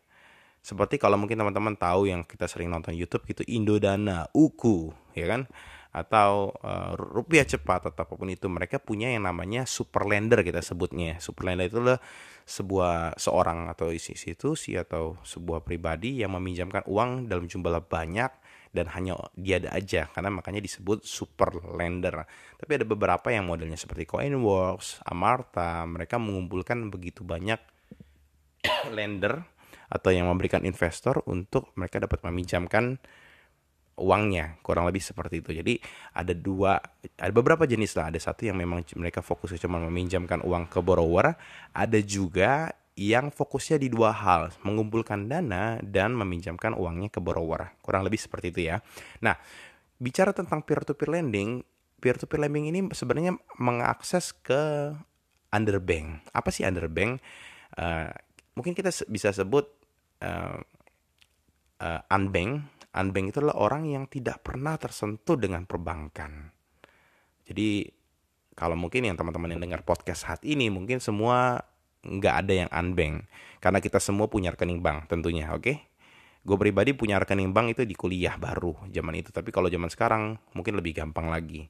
Seperti 0.59 0.99
kalau 0.99 1.21
mungkin 1.21 1.39
teman-teman 1.39 1.79
tahu 1.79 2.11
yang 2.11 2.27
kita 2.27 2.51
sering 2.51 2.73
nonton 2.73 2.99
YouTube 2.99 3.23
gitu 3.31 3.47
Indodana, 3.47 4.27
Uku, 4.35 4.91
ya 5.15 5.31
kan? 5.31 5.47
Atau 5.95 6.51
uh, 6.59 6.99
rupiah 6.99 7.47
cepat 7.47 7.95
atau 7.95 8.03
apa 8.03 8.15
pun 8.19 8.27
itu 8.27 8.51
mereka 8.51 8.83
punya 8.83 9.15
yang 9.15 9.31
namanya 9.31 9.63
super 9.63 10.03
lender 10.11 10.43
kita 10.43 10.59
sebutnya. 10.59 11.23
Super 11.23 11.55
lender 11.55 11.71
itu 11.71 11.79
adalah 11.79 12.03
sebuah 12.43 13.15
seorang 13.15 13.71
atau 13.71 13.95
institusi 13.95 14.75
atau 14.75 15.17
sebuah 15.23 15.63
pribadi 15.63 16.19
yang 16.19 16.35
meminjamkan 16.35 16.83
uang 16.91 17.31
dalam 17.31 17.47
jumlah 17.47 17.87
banyak 17.87 18.29
dan 18.75 18.91
hanya 18.91 19.15
dia 19.39 19.63
ada 19.63 19.71
aja 19.79 20.11
karena 20.11 20.35
makanya 20.35 20.59
disebut 20.59 21.07
super 21.07 21.55
lender 21.79 22.27
tapi 22.59 22.75
ada 22.75 22.83
beberapa 22.83 23.31
yang 23.31 23.47
modelnya 23.47 23.79
seperti 23.79 24.03
Coinworks, 24.05 24.99
Amarta 25.07 25.87
mereka 25.87 26.19
mengumpulkan 26.19 26.91
begitu 26.91 27.23
banyak 27.23 27.63
lender 28.99 29.47
atau 29.87 30.11
yang 30.11 30.27
memberikan 30.27 30.67
investor 30.67 31.23
untuk 31.31 31.71
mereka 31.79 32.03
dapat 32.03 32.27
meminjamkan 32.27 32.99
uangnya 33.95 34.59
kurang 34.61 34.87
lebih 34.87 35.03
seperti 35.03 35.43
itu. 35.43 35.51
Jadi 35.55 35.75
ada 36.15 36.35
dua 36.35 36.79
ada 37.19 37.33
beberapa 37.35 37.67
jenis 37.67 37.95
lah. 37.95 38.11
Ada 38.11 38.31
satu 38.31 38.47
yang 38.49 38.59
memang 38.59 38.83
mereka 38.99 39.23
fokusnya 39.23 39.63
cuma 39.65 39.79
meminjamkan 39.83 40.43
uang 40.43 40.71
ke 40.71 40.79
borrower. 40.83 41.35
Ada 41.75 41.99
juga 42.03 42.75
yang 42.95 43.35
fokusnya 43.35 43.83
di 43.83 43.91
dua 43.91 44.15
hal 44.15 44.55
mengumpulkan 44.63 45.27
dana 45.27 45.83
dan 45.83 46.15
meminjamkan 46.15 46.75
uangnya 46.79 47.11
ke 47.11 47.19
borrower. 47.19 47.75
Kurang 47.83 48.07
lebih 48.07 48.19
seperti 48.19 48.55
itu 48.55 48.61
ya. 48.71 48.83
Nah 49.23 49.35
bicara 49.99 50.35
tentang 50.35 50.63
peer 50.63 50.83
to 50.83 50.93
peer 50.95 51.15
lending 51.15 51.63
peer 52.03 52.19
to 52.19 52.27
peer 52.27 52.43
lending 52.43 52.67
ini 52.69 52.81
sebenarnya 52.91 53.39
mengakses 53.63 54.35
ke 54.35 54.91
underbank 55.55 56.19
apa 56.35 56.51
sih 56.51 56.67
underbank 56.67 57.23
uh, 57.79 58.11
mungkin 58.59 58.75
kita 58.75 58.91
bisa 59.07 59.31
sebut 59.35 59.67
uh, 60.23 60.59
uh, 61.83 62.01
unbank. 62.11 62.63
Unbank 62.95 63.35
itu 63.35 63.43
adalah 63.43 63.59
orang 63.59 63.91
yang 63.91 64.05
tidak 64.07 64.47
pernah 64.47 64.79
tersentuh 64.79 65.35
dengan 65.35 65.67
perbankan. 65.67 66.55
Jadi 67.43 67.91
kalau 68.55 68.79
mungkin 68.79 69.03
yang 69.03 69.19
teman-teman 69.19 69.59
yang 69.59 69.63
dengar 69.63 69.83
podcast 69.83 70.31
saat 70.31 70.41
ini 70.47 70.71
mungkin 70.71 71.03
semua 71.03 71.59
nggak 72.07 72.35
ada 72.47 72.53
yang 72.55 72.71
unbank 72.71 73.27
karena 73.59 73.83
kita 73.83 73.99
semua 73.99 74.31
punya 74.31 74.55
rekening 74.55 74.79
bank 74.79 75.11
tentunya, 75.11 75.51
oke? 75.51 75.65
Okay? 75.65 75.77
Gue 76.45 76.61
pribadi 76.61 76.93
punya 76.93 77.17
rekening 77.17 77.57
bank 77.57 77.73
itu 77.75 77.83
di 77.89 77.97
kuliah 77.97 78.37
baru 78.37 78.77
zaman 78.93 79.17
itu, 79.17 79.33
tapi 79.33 79.49
kalau 79.51 79.67
zaman 79.73 79.89
sekarang 79.89 80.37
mungkin 80.53 80.77
lebih 80.77 80.93
gampang 80.93 81.33
lagi. 81.33 81.67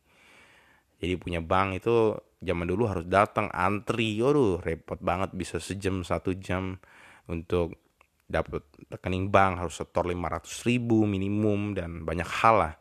Jadi 0.98 1.14
punya 1.14 1.38
bank 1.38 1.78
itu 1.78 2.18
zaman 2.42 2.66
dulu 2.66 2.90
harus 2.90 3.06
datang 3.06 3.48
antri, 3.54 4.18
aduh 4.18 4.58
repot 4.58 4.98
banget 4.98 5.30
bisa 5.32 5.62
sejam 5.62 6.02
satu 6.02 6.34
jam 6.34 6.82
untuk 7.30 7.78
dapat 8.24 8.64
rekening 8.88 9.28
bank 9.28 9.60
harus 9.60 9.76
setor 9.76 10.08
500 10.08 10.68
ribu 10.68 11.04
minimum 11.04 11.76
dan 11.76 12.02
banyak 12.02 12.26
hal 12.26 12.56
lah. 12.56 12.74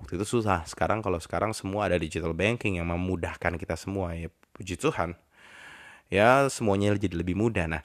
Waktu 0.00 0.16
itu 0.16 0.26
susah. 0.26 0.64
Sekarang 0.64 1.04
kalau 1.04 1.20
sekarang 1.20 1.52
semua 1.52 1.86
ada 1.86 2.00
digital 2.00 2.32
banking 2.32 2.80
yang 2.80 2.88
memudahkan 2.88 3.60
kita 3.60 3.76
semua 3.76 4.16
ya 4.16 4.32
puji 4.56 4.80
Tuhan. 4.80 5.14
Ya 6.10 6.48
semuanya 6.50 6.96
jadi 6.96 7.14
lebih 7.14 7.38
mudah. 7.38 7.68
Nah 7.68 7.82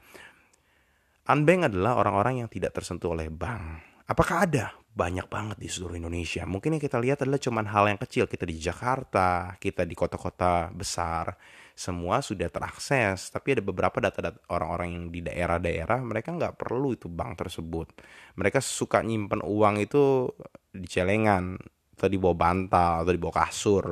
unbank 1.30 1.74
adalah 1.74 2.00
orang-orang 2.00 2.46
yang 2.46 2.50
tidak 2.50 2.74
tersentuh 2.74 3.14
oleh 3.14 3.30
bank. 3.30 3.84
Apakah 4.06 4.46
ada? 4.48 4.66
Banyak 4.96 5.28
banget 5.28 5.58
di 5.60 5.68
seluruh 5.68 6.00
Indonesia. 6.00 6.48
Mungkin 6.48 6.80
yang 6.80 6.84
kita 6.84 6.98
lihat 7.04 7.28
adalah 7.28 7.42
cuman 7.42 7.68
hal 7.68 7.84
yang 7.92 8.00
kecil. 8.00 8.32
Kita 8.32 8.48
di 8.48 8.56
Jakarta 8.56 9.60
kita 9.60 9.84
di 9.84 9.92
kota-kota 9.92 10.72
besar 10.72 11.36
semua 11.76 12.24
sudah 12.24 12.48
terakses 12.48 13.28
tapi 13.28 13.60
ada 13.60 13.64
beberapa 13.64 14.00
data-data 14.00 14.40
orang-orang 14.48 14.96
yang 14.96 15.06
di 15.12 15.20
daerah-daerah 15.20 16.00
mereka 16.00 16.32
nggak 16.32 16.56
perlu 16.56 16.96
itu 16.96 17.12
bank 17.12 17.36
tersebut. 17.36 17.92
Mereka 18.40 18.64
suka 18.64 19.04
nyimpen 19.04 19.44
uang 19.44 19.84
itu 19.84 20.32
di 20.72 20.88
celengan 20.88 21.60
atau 21.96 22.08
di 22.08 22.16
bawah 22.16 22.40
bantal 22.40 23.04
atau 23.04 23.12
di 23.12 23.20
bawah 23.20 23.44
kasur. 23.44 23.92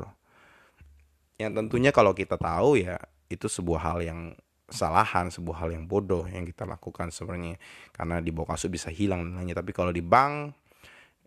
Yang 1.36 1.52
tentunya 1.60 1.92
kalau 1.92 2.16
kita 2.16 2.40
tahu 2.40 2.80
ya 2.80 2.96
itu 3.28 3.52
sebuah 3.52 3.80
hal 3.84 4.00
yang 4.00 4.20
kesalahan 4.64 5.30
sebuah 5.30 5.68
hal 5.68 5.70
yang 5.76 5.86
bodoh 5.86 6.24
yang 6.26 6.48
kita 6.48 6.64
lakukan 6.64 7.12
sebenarnya. 7.12 7.60
Karena 7.92 8.24
di 8.24 8.32
bawah 8.32 8.56
kasur 8.56 8.72
bisa 8.72 8.88
hilang 8.88 9.36
lainnya 9.36 9.60
tapi 9.60 9.76
kalau 9.76 9.92
di 9.92 10.00
bank 10.00 10.56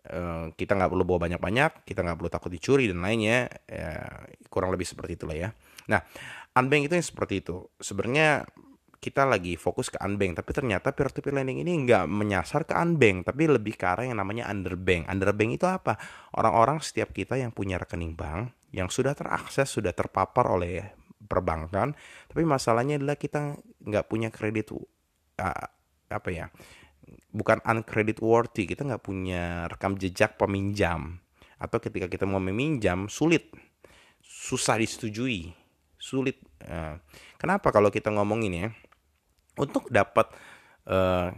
eh, 0.09 0.45
kita 0.57 0.73
nggak 0.73 0.89
perlu 0.89 1.05
bawa 1.05 1.29
banyak-banyak 1.29 1.85
kita 1.85 2.01
nggak 2.01 2.17
perlu 2.17 2.31
takut 2.33 2.49
dicuri 2.49 2.89
dan 2.89 3.05
lainnya 3.05 3.45
ya, 3.69 3.93
kurang 4.49 4.73
lebih 4.73 4.89
seperti 4.89 5.21
itulah 5.21 5.37
ya. 5.37 5.49
Nah 5.87 6.03
unbank 6.57 6.89
itu 6.89 6.93
yang 6.97 7.07
seperti 7.07 7.45
itu. 7.45 7.69
Sebenarnya 7.77 8.49
kita 8.97 9.29
lagi 9.29 9.53
fokus 9.55 9.93
ke 9.93 10.01
unbank, 10.01 10.41
tapi 10.41 10.51
ternyata 10.57 10.89
peer-to-peer 10.89 11.37
lending 11.37 11.61
ini 11.61 11.85
nggak 11.85 12.09
menyasar 12.09 12.65
ke 12.65 12.73
unbank, 12.73 13.29
tapi 13.29 13.45
lebih 13.45 13.77
ke 13.77 13.85
arah 13.85 14.09
yang 14.09 14.17
namanya 14.17 14.49
underbank. 14.49 15.05
Underbank 15.05 15.61
itu 15.61 15.69
apa? 15.69 16.01
Orang-orang 16.33 16.81
setiap 16.81 17.13
kita 17.13 17.37
yang 17.37 17.53
punya 17.53 17.77
rekening 17.77 18.17
bank, 18.17 18.57
yang 18.73 18.89
sudah 18.89 19.13
terakses, 19.13 19.69
sudah 19.69 19.93
terpapar 19.93 20.49
oleh 20.49 20.97
perbankan, 21.29 21.93
tapi 22.25 22.41
masalahnya 22.41 22.97
adalah 22.97 23.17
kita 23.19 23.59
nggak 23.85 24.05
punya 24.09 24.33
kredit 24.33 24.73
uh, 24.73 25.67
apa 26.09 26.29
ya? 26.33 26.49
Bukan 27.31 27.61
uncredit 27.63 28.17
worthy, 28.19 28.65
kita 28.65 28.81
nggak 28.81 29.05
punya 29.05 29.69
rekam 29.69 29.93
jejak 29.93 30.41
peminjam, 30.41 31.21
atau 31.61 31.77
ketika 31.77 32.09
kita 32.09 32.25
mau 32.25 32.41
meminjam 32.41 33.05
sulit, 33.05 33.53
susah 34.25 34.81
disetujui 34.81 35.66
sulit. 36.07 36.39
Uh, 36.63 36.95
kenapa 37.35 37.75
kalau 37.75 37.91
kita 37.91 38.07
ngomong 38.15 38.47
ini 38.47 38.63
ya? 38.63 38.71
Untuk 39.57 39.89
dapat 39.89 40.29
eh, 40.85 41.33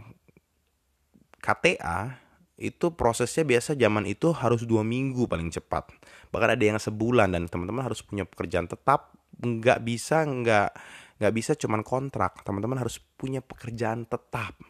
KTA 1.40 2.20
itu 2.60 2.92
prosesnya 2.92 3.48
biasa 3.48 3.72
zaman 3.72 4.04
itu 4.04 4.28
harus 4.36 4.68
dua 4.68 4.84
minggu 4.84 5.24
paling 5.24 5.48
cepat. 5.48 5.88
Bahkan 6.28 6.50
ada 6.60 6.64
yang 6.64 6.76
sebulan 6.76 7.32
dan 7.32 7.48
teman-teman 7.48 7.88
harus 7.88 8.04
punya 8.04 8.28
pekerjaan 8.28 8.68
tetap. 8.68 9.16
Nggak 9.40 9.80
bisa 9.80 10.28
nggak 10.28 10.70
nggak 11.16 11.32
bisa 11.32 11.56
cuman 11.56 11.80
kontrak. 11.80 12.44
Teman-teman 12.44 12.76
harus 12.76 13.00
punya 13.16 13.40
pekerjaan 13.40 14.04
tetap. 14.04 14.60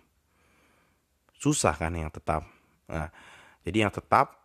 Susah 1.35 1.75
kan 1.75 1.91
yang 1.91 2.15
tetap. 2.15 2.47
Nah, 2.87 3.11
jadi 3.67 3.91
yang 3.91 3.93
tetap 3.93 4.40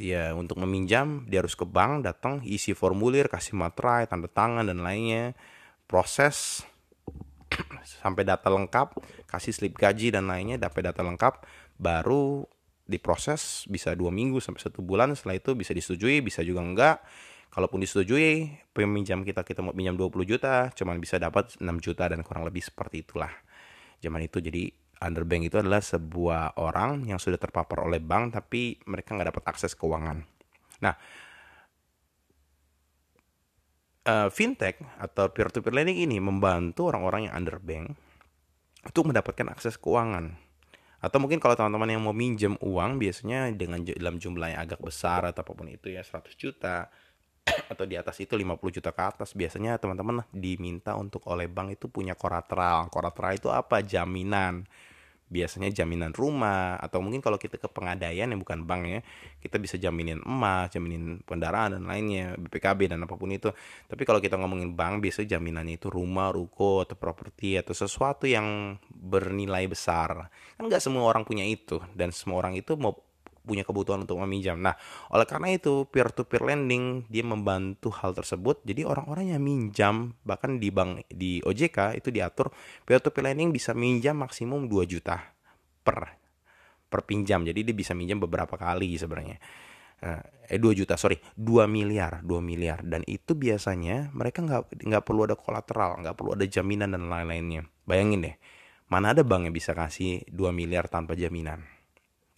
ya 0.00 0.32
untuk 0.32 0.56
meminjam 0.64 1.28
dia 1.28 1.44
harus 1.44 1.52
ke 1.52 1.68
bank 1.68 2.08
datang 2.08 2.40
isi 2.48 2.72
formulir 2.72 3.28
kasih 3.28 3.52
materai 3.52 4.08
tanda 4.08 4.26
tangan 4.32 4.64
dan 4.64 4.80
lainnya. 4.80 5.36
Proses 5.84 6.64
sampai 8.00 8.24
data 8.24 8.48
lengkap 8.48 8.96
kasih 9.28 9.52
slip 9.52 9.76
gaji 9.76 10.08
dan 10.08 10.26
lainnya 10.26 10.56
dapat 10.56 10.88
data 10.88 11.04
lengkap 11.04 11.44
baru 11.76 12.48
diproses 12.88 13.68
bisa 13.70 13.94
dua 13.94 14.10
minggu 14.10 14.42
sampai 14.42 14.58
satu 14.64 14.82
bulan 14.82 15.14
setelah 15.14 15.38
itu 15.38 15.52
bisa 15.52 15.76
disetujui 15.76 16.24
bisa 16.24 16.40
juga 16.40 16.64
enggak. 16.64 16.98
Kalaupun 17.50 17.82
disetujui 17.82 18.46
peminjam 18.70 19.26
kita 19.26 19.42
kita 19.42 19.58
mau 19.60 19.74
pinjam 19.74 19.98
20 19.98 20.22
juta 20.22 20.70
cuman 20.70 21.02
bisa 21.02 21.18
dapat 21.18 21.58
6 21.58 21.66
juta 21.82 22.06
dan 22.06 22.22
kurang 22.22 22.46
lebih 22.46 22.62
seperti 22.62 23.02
itulah. 23.02 23.30
Zaman 24.00 24.22
itu 24.22 24.38
jadi 24.40 24.70
underbank 25.00 25.48
itu 25.48 25.56
adalah 25.56 25.80
sebuah 25.80 26.60
orang 26.60 27.08
yang 27.08 27.16
sudah 27.16 27.40
terpapar 27.40 27.88
oleh 27.88 27.98
bank 27.98 28.36
tapi 28.36 28.76
mereka 28.84 29.16
nggak 29.16 29.32
dapat 29.32 29.44
akses 29.48 29.72
keuangan. 29.72 30.20
Nah, 30.84 30.94
uh, 34.04 34.28
fintech 34.28 34.80
atau 35.00 35.32
peer-to-peer 35.32 35.72
lending 35.72 36.04
ini 36.04 36.20
membantu 36.20 36.92
orang-orang 36.92 37.28
yang 37.28 37.34
underbank 37.36 37.96
untuk 38.84 39.08
mendapatkan 39.08 39.48
akses 39.52 39.80
keuangan. 39.80 40.36
Atau 41.00 41.16
mungkin 41.16 41.40
kalau 41.40 41.56
teman-teman 41.56 41.96
yang 41.96 42.04
mau 42.04 42.12
minjem 42.12 42.60
uang 42.60 43.00
biasanya 43.00 43.48
dengan 43.56 43.80
dalam 43.80 44.20
jumlah 44.20 44.52
yang 44.52 44.60
agak 44.60 44.84
besar 44.84 45.24
atau 45.24 45.40
apa 45.40 45.52
pun 45.56 45.72
itu 45.72 45.88
ya 45.88 46.04
100 46.04 46.28
juta 46.36 46.92
atau 47.72 47.84
di 47.88 47.96
atas 47.96 48.20
itu 48.20 48.36
50 48.36 48.60
juta 48.68 48.92
ke 48.92 49.00
atas 49.00 49.32
biasanya 49.32 49.80
teman-teman 49.80 50.28
diminta 50.28 50.92
untuk 51.00 51.24
oleh 51.32 51.48
bank 51.48 51.80
itu 51.80 51.88
punya 51.88 52.12
koratral. 52.12 52.92
Koratral 52.92 53.32
itu 53.32 53.48
apa? 53.48 53.80
Jaminan 53.80 54.68
biasanya 55.30 55.70
jaminan 55.70 56.10
rumah 56.10 56.74
atau 56.82 56.98
mungkin 56.98 57.22
kalau 57.22 57.38
kita 57.38 57.56
ke 57.56 57.70
pengadaian 57.70 58.26
yang 58.26 58.42
bukan 58.42 58.66
bank 58.66 58.82
ya 58.90 59.00
kita 59.38 59.62
bisa 59.62 59.78
jaminin 59.78 60.18
emas 60.26 60.68
jaminin 60.74 61.22
kendaraan 61.22 61.78
dan 61.78 61.86
lainnya 61.86 62.34
BPKB 62.36 62.90
dan 62.90 63.06
apa 63.06 63.14
pun 63.14 63.30
itu. 63.30 63.48
Tapi 63.86 64.02
kalau 64.02 64.18
kita 64.18 64.36
ngomongin 64.36 64.74
bank 64.74 65.00
biasanya 65.00 65.38
jaminannya 65.38 65.78
itu 65.78 65.88
rumah 65.88 66.34
ruko 66.34 66.82
atau 66.82 66.98
properti 66.98 67.56
atau 67.56 67.72
sesuatu 67.72 68.26
yang 68.26 68.76
bernilai 68.90 69.70
besar. 69.70 70.28
Kan 70.58 70.66
nggak 70.66 70.82
semua 70.82 71.06
orang 71.06 71.22
punya 71.22 71.46
itu 71.46 71.78
dan 71.94 72.10
semua 72.10 72.42
orang 72.42 72.58
itu 72.58 72.74
mau 72.74 73.09
punya 73.50 73.66
kebutuhan 73.66 74.06
untuk 74.06 74.22
meminjam. 74.22 74.54
Nah, 74.62 74.78
oleh 75.10 75.26
karena 75.26 75.50
itu 75.50 75.90
peer 75.90 76.14
to 76.14 76.22
peer 76.22 76.46
lending 76.46 77.10
dia 77.10 77.26
membantu 77.26 77.90
hal 77.90 78.14
tersebut. 78.14 78.62
Jadi 78.62 78.86
orang-orang 78.86 79.34
yang 79.34 79.42
minjam 79.42 80.14
bahkan 80.22 80.62
di 80.62 80.70
bank 80.70 81.10
di 81.10 81.42
OJK 81.42 81.98
itu 81.98 82.14
diatur 82.14 82.54
peer 82.86 83.02
to 83.02 83.10
peer 83.10 83.34
lending 83.34 83.50
bisa 83.50 83.74
minjam 83.74 84.14
maksimum 84.22 84.70
2 84.70 84.86
juta 84.86 85.18
per 85.82 86.06
per 86.86 87.02
pinjam. 87.02 87.42
Jadi 87.42 87.66
dia 87.66 87.74
bisa 87.74 87.90
minjam 87.98 88.22
beberapa 88.22 88.54
kali 88.54 88.94
sebenarnya. 88.94 89.42
Eh 90.50 90.58
2 90.58 90.74
juta, 90.74 90.98
sorry, 90.98 91.20
2 91.38 91.70
miliar, 91.70 92.24
2 92.26 92.42
miliar 92.42 92.82
dan 92.82 93.06
itu 93.06 93.38
biasanya 93.38 94.10
mereka 94.10 94.42
nggak 94.42 94.82
nggak 94.82 95.02
perlu 95.06 95.28
ada 95.28 95.38
kolateral, 95.38 96.02
nggak 96.02 96.14
perlu 96.18 96.34
ada 96.34 96.46
jaminan 96.48 96.90
dan 96.90 97.06
lain-lainnya. 97.06 97.68
Bayangin 97.86 98.26
deh, 98.26 98.34
mana 98.90 99.14
ada 99.14 99.22
bank 99.22 99.46
yang 99.46 99.54
bisa 99.54 99.76
kasih 99.76 100.26
2 100.26 100.50
miliar 100.50 100.90
tanpa 100.90 101.14
jaminan? 101.14 101.79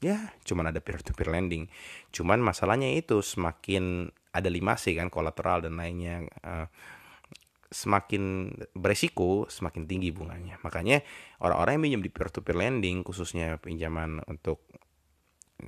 Ya 0.03 0.35
cuman 0.43 0.75
ada 0.75 0.83
peer 0.83 1.01
to 1.01 1.15
peer 1.15 1.31
lending. 1.31 1.71
Cuman 2.11 2.43
masalahnya 2.43 2.91
itu 2.93 3.23
semakin 3.23 4.11
ada 4.35 4.51
lima 4.51 4.75
sih 4.75 4.99
kan 4.99 5.09
kolateral 5.09 5.62
dan 5.62 5.79
lainnya 5.79 6.27
uh, 6.43 6.67
semakin 7.73 8.53
beresiko 8.75 9.47
semakin 9.49 9.87
tinggi 9.87 10.11
bunganya. 10.11 10.59
Makanya 10.67 11.01
orang-orang 11.41 11.79
yang 11.79 11.83
minjem 11.88 12.03
di 12.05 12.11
peer 12.11 12.29
to 12.29 12.43
peer 12.43 12.59
lending 12.59 13.07
khususnya 13.07 13.57
pinjaman 13.62 14.21
untuk 14.27 14.67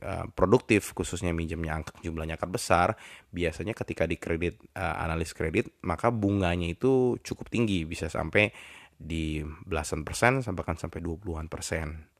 uh, 0.02 0.26
produktif 0.34 0.92
khususnya 0.92 1.30
minjemnya 1.30 1.80
angka 1.80 1.94
jumlahnya 2.02 2.34
akan 2.36 2.50
besar 2.50 2.98
biasanya 3.30 3.72
ketika 3.72 4.04
di 4.04 4.18
kredit 4.18 4.60
uh, 4.74 4.98
analis 5.00 5.30
kredit 5.32 5.70
maka 5.86 6.10
bunganya 6.10 6.66
itu 6.66 7.16
cukup 7.22 7.48
tinggi. 7.48 7.86
Bisa 7.86 8.10
sampai 8.10 8.50
di 8.94 9.42
belasan 9.42 10.02
persen 10.02 10.42
sampai 10.42 10.62
kan 10.66 10.76
sampai 10.78 10.98
20-an 11.02 11.46
persen 11.46 12.13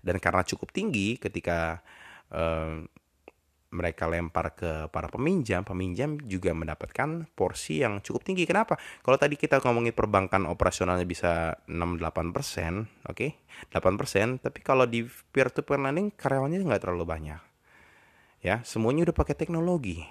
dan 0.00 0.16
karena 0.18 0.42
cukup 0.44 0.72
tinggi 0.72 1.20
ketika 1.20 1.80
uh, 2.32 2.84
mereka 3.70 4.10
lempar 4.10 4.58
ke 4.58 4.90
para 4.90 5.06
peminjam, 5.06 5.62
peminjam 5.62 6.18
juga 6.26 6.50
mendapatkan 6.50 7.30
porsi 7.38 7.86
yang 7.86 8.02
cukup 8.02 8.26
tinggi. 8.26 8.42
Kenapa? 8.42 8.74
Kalau 8.98 9.14
tadi 9.14 9.38
kita 9.38 9.62
ngomongin 9.62 9.94
perbankan 9.94 10.42
operasionalnya 10.50 11.06
bisa 11.06 11.54
6-8 11.70 12.34
persen, 12.34 12.90
oke, 13.06 13.14
okay? 13.14 13.30
8 13.70 13.94
persen, 13.94 14.42
tapi 14.42 14.58
kalau 14.66 14.90
di 14.90 15.06
peer-to-peer 15.06 15.78
lending 15.78 16.10
karyawannya 16.18 16.66
nggak 16.66 16.82
terlalu 16.82 17.06
banyak. 17.06 17.40
Ya, 18.42 18.58
semuanya 18.66 19.06
udah 19.06 19.16
pakai 19.16 19.38
teknologi, 19.38 20.02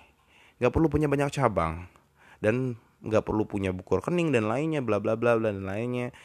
nggak 0.64 0.72
perlu 0.72 0.88
punya 0.88 1.12
banyak 1.12 1.28
cabang, 1.36 1.92
dan 2.40 2.80
nggak 3.04 3.28
perlu 3.28 3.44
punya 3.44 3.76
buku 3.76 4.00
rekening 4.00 4.32
dan 4.32 4.48
lainnya, 4.48 4.80
bla 4.80 5.04
bla 5.04 5.20
bla 5.20 5.36
dan 5.36 5.68
lainnya 5.68 6.16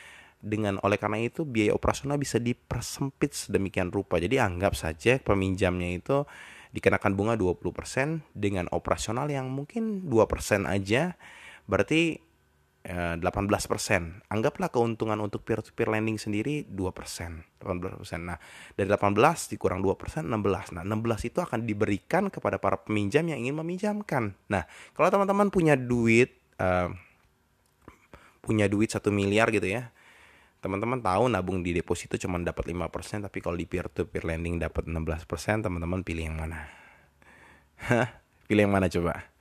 dengan 0.44 0.76
oleh 0.85 1.00
karena 1.00 1.24
itu 1.24 1.48
biaya 1.48 1.72
operasional 1.72 2.20
bisa 2.20 2.37
dipersempit 2.37 3.33
sedemikian 3.33 3.88
rupa. 3.88 4.20
Jadi 4.20 4.37
anggap 4.37 4.76
saja 4.76 5.16
peminjamnya 5.16 5.96
itu 5.96 6.28
dikenakan 6.76 7.16
bunga 7.16 7.35
20% 7.40 8.37
dengan 8.37 8.68
operasional 8.74 9.30
yang 9.33 9.48
mungkin 9.48 10.04
2% 10.04 10.68
aja 10.68 11.16
berarti 11.64 12.20
18%. 12.85 13.24
Eh, 13.24 14.28
Anggaplah 14.28 14.68
keuntungan 14.68 15.16
untuk 15.24 15.40
peer-to-peer 15.48 15.88
lending 15.88 16.20
sendiri 16.20 16.68
2%. 16.68 17.40
18%. 17.64 18.28
Nah, 18.28 18.37
dari 18.76 18.88
18 18.92 19.48
dikurang 19.48 19.80
2%, 19.80 20.28
16. 20.28 20.76
Nah, 20.76 20.85
16 20.85 21.24
itu 21.24 21.40
akan 21.40 21.64
diberikan 21.64 22.28
kepada 22.28 22.61
para 22.61 22.76
peminjam 22.76 23.24
yang 23.24 23.40
ingin 23.40 23.57
meminjamkan. 23.57 24.37
Nah, 24.52 24.68
kalau 24.92 25.09
teman-teman 25.09 25.48
punya 25.48 25.80
duit, 25.80 26.37
uh, 26.61 26.92
punya 28.44 28.68
duit 28.68 28.92
1 28.92 29.09
miliar 29.09 29.48
gitu 29.48 29.64
ya, 29.64 29.88
teman-teman 30.64 31.05
tahu 31.05 31.29
nabung 31.29 31.61
di 31.61 31.77
deposito 31.77 32.16
cuma 32.16 32.40
dapat 32.40 32.72
5%, 32.72 33.29
tapi 33.29 33.38
kalau 33.44 33.61
di 33.61 33.68
peer-to-peer 33.68 34.24
lending 34.24 34.64
dapat 34.64 34.88
16%, 34.88 35.29
teman-teman 35.61 36.00
pilih 36.00 36.33
yang 36.33 36.40
mana? 36.40 36.64
pilih 38.48 38.64
yang 38.64 38.72
mana 38.72 38.88
coba? 38.88 39.35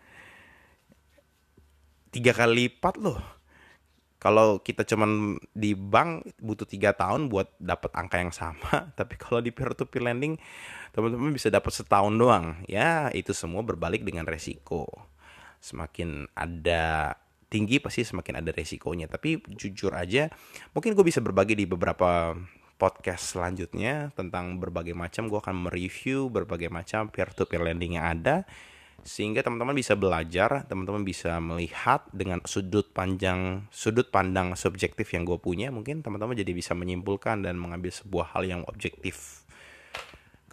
tiga 2.14 2.32
kali 2.38 2.70
lipat 2.70 3.02
loh 3.02 3.18
kalau 4.22 4.62
kita 4.62 4.86
cuman 4.88 5.36
di 5.52 5.74
bank 5.74 6.24
butuh 6.40 6.70
tiga 6.70 6.94
tahun 6.94 7.28
buat 7.28 7.58
dapat 7.58 7.92
angka 7.98 8.18
yang 8.22 8.32
sama 8.32 8.86
tapi 8.98 9.18
kalau 9.18 9.42
di 9.42 9.50
peer 9.50 9.74
to 9.74 9.90
peer 9.90 10.06
lending 10.06 10.38
teman-teman 10.94 11.34
bisa 11.34 11.50
dapat 11.50 11.74
setahun 11.74 12.14
doang 12.14 12.62
ya 12.70 13.10
itu 13.18 13.34
semua 13.34 13.66
berbalik 13.66 14.06
dengan 14.06 14.30
resiko 14.30 14.86
semakin 15.58 16.30
ada 16.38 17.18
tinggi 17.54 17.78
pasti 17.78 18.02
semakin 18.02 18.42
ada 18.42 18.50
resikonya. 18.50 19.06
Tapi 19.06 19.38
jujur 19.54 19.94
aja 19.94 20.34
mungkin 20.74 20.98
gue 20.98 21.06
bisa 21.06 21.22
berbagi 21.22 21.54
di 21.54 21.70
beberapa 21.70 22.34
podcast 22.82 23.38
selanjutnya 23.38 24.10
tentang 24.18 24.58
berbagai 24.58 24.98
macam. 24.98 25.30
Gue 25.30 25.38
akan 25.38 25.70
mereview 25.70 26.34
berbagai 26.34 26.74
macam 26.74 27.13
peer 27.13 27.30
to 27.30 27.46
peer 27.46 27.62
lending 27.62 28.02
yang 28.02 28.10
ada 28.10 28.50
sehingga 29.04 29.44
teman-teman 29.44 29.76
bisa 29.76 30.00
belajar, 30.00 30.63
teman-teman 30.63 31.04
bisa 31.04 31.36
melihat 31.44 32.08
dengan 32.16 32.39
sudut 32.48 32.88
panjang 32.96 33.68
sudut 33.68 34.08
pandang 34.08 34.56
subjektif 34.56 35.12
yang 35.12 35.28
gue 35.28 35.36
punya, 35.36 35.76
mungkin 35.76 36.00
teman-teman 36.00 36.39
jadi 36.39 36.56
bisa 36.56 36.72
menyimpulkan 36.72 37.44
dan 37.44 37.60
mengambil 37.60 37.92
sebuah 37.92 38.32
hal 38.32 38.48
yang 38.48 38.62
objektif. 38.63 39.43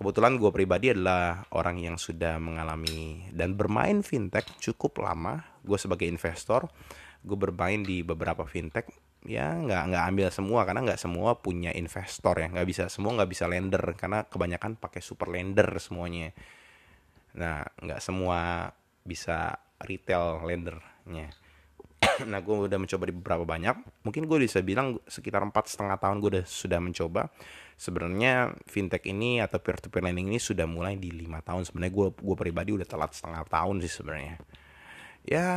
Kebetulan 0.01 0.41
gue 0.41 0.49
pribadi 0.49 0.97
adalah 0.97 1.45
orang 1.53 1.77
yang 1.77 2.01
sudah 2.01 2.41
mengalami 2.41 3.29
dan 3.37 3.53
bermain 3.53 4.01
fintech 4.01 4.49
cukup 4.57 5.05
lama. 5.05 5.45
Gue 5.61 5.77
sebagai 5.77 6.09
investor, 6.09 6.73
gue 7.21 7.37
bermain 7.37 7.85
di 7.85 8.01
beberapa 8.01 8.49
fintech 8.49 8.89
ya 9.21 9.53
nggak 9.53 9.93
nggak 9.93 10.05
ambil 10.09 10.29
semua 10.33 10.65
karena 10.65 10.81
nggak 10.81 10.97
semua 10.97 11.37
punya 11.37 11.77
investor 11.77 12.41
ya 12.41 12.49
nggak 12.49 12.65
bisa 12.65 12.89
semua 12.89 13.21
nggak 13.21 13.29
bisa 13.29 13.45
lender 13.45 13.85
karena 13.93 14.25
kebanyakan 14.25 14.81
pakai 14.81 15.05
super 15.05 15.29
lender 15.29 15.69
semuanya 15.77 16.33
Nah, 17.39 17.63
nggak 17.79 18.01
semua 18.03 18.71
bisa 19.07 19.59
retail 19.83 20.43
lendernya. 20.43 21.31
nah, 22.31 22.41
gue 22.43 22.55
udah 22.67 22.79
mencoba 22.81 23.05
di 23.07 23.15
beberapa 23.15 23.45
banyak. 23.47 24.03
Mungkin 24.03 24.27
gue 24.27 24.39
bisa 24.43 24.59
bilang 24.65 24.99
sekitar 25.07 25.45
empat 25.45 25.71
setengah 25.71 26.01
tahun 26.01 26.19
gue 26.19 26.31
udah 26.39 26.47
sudah 26.47 26.81
mencoba. 26.83 27.31
Sebenarnya 27.81 28.53
fintech 28.69 29.09
ini 29.09 29.41
atau 29.41 29.57
peer 29.57 29.81
to 29.81 29.89
peer 29.89 30.05
lending 30.05 30.29
ini 30.29 30.37
sudah 30.37 30.69
mulai 30.69 31.01
di 31.01 31.09
lima 31.09 31.41
tahun. 31.41 31.65
Sebenarnya 31.65 31.93
gue 31.97 32.07
gue 32.13 32.37
pribadi 32.37 32.77
udah 32.77 32.85
telat 32.85 33.17
setengah 33.17 33.41
tahun 33.49 33.81
sih 33.81 33.89
sebenarnya. 33.89 34.37
Ya, 35.25 35.49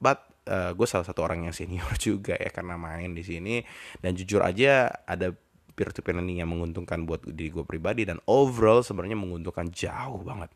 but 0.00 0.24
uh, 0.48 0.72
gue 0.72 0.86
salah 0.88 1.04
satu 1.04 1.20
orang 1.20 1.44
yang 1.44 1.52
senior 1.52 1.92
juga 2.08 2.32
ya 2.40 2.48
karena 2.48 2.80
main 2.80 3.12
di 3.12 3.20
sini. 3.20 3.60
Dan 4.00 4.16
jujur 4.16 4.40
aja 4.40 4.88
ada 5.04 5.36
peer 5.76 5.92
to 5.92 6.00
peer 6.00 6.16
lending 6.16 6.40
yang 6.40 6.48
menguntungkan 6.48 7.04
buat 7.04 7.28
diri 7.28 7.52
gue 7.52 7.64
pribadi 7.68 8.08
dan 8.08 8.16
overall 8.24 8.80
sebenarnya 8.80 9.20
menguntungkan 9.20 9.72
jauh 9.72 10.20
banget 10.20 10.52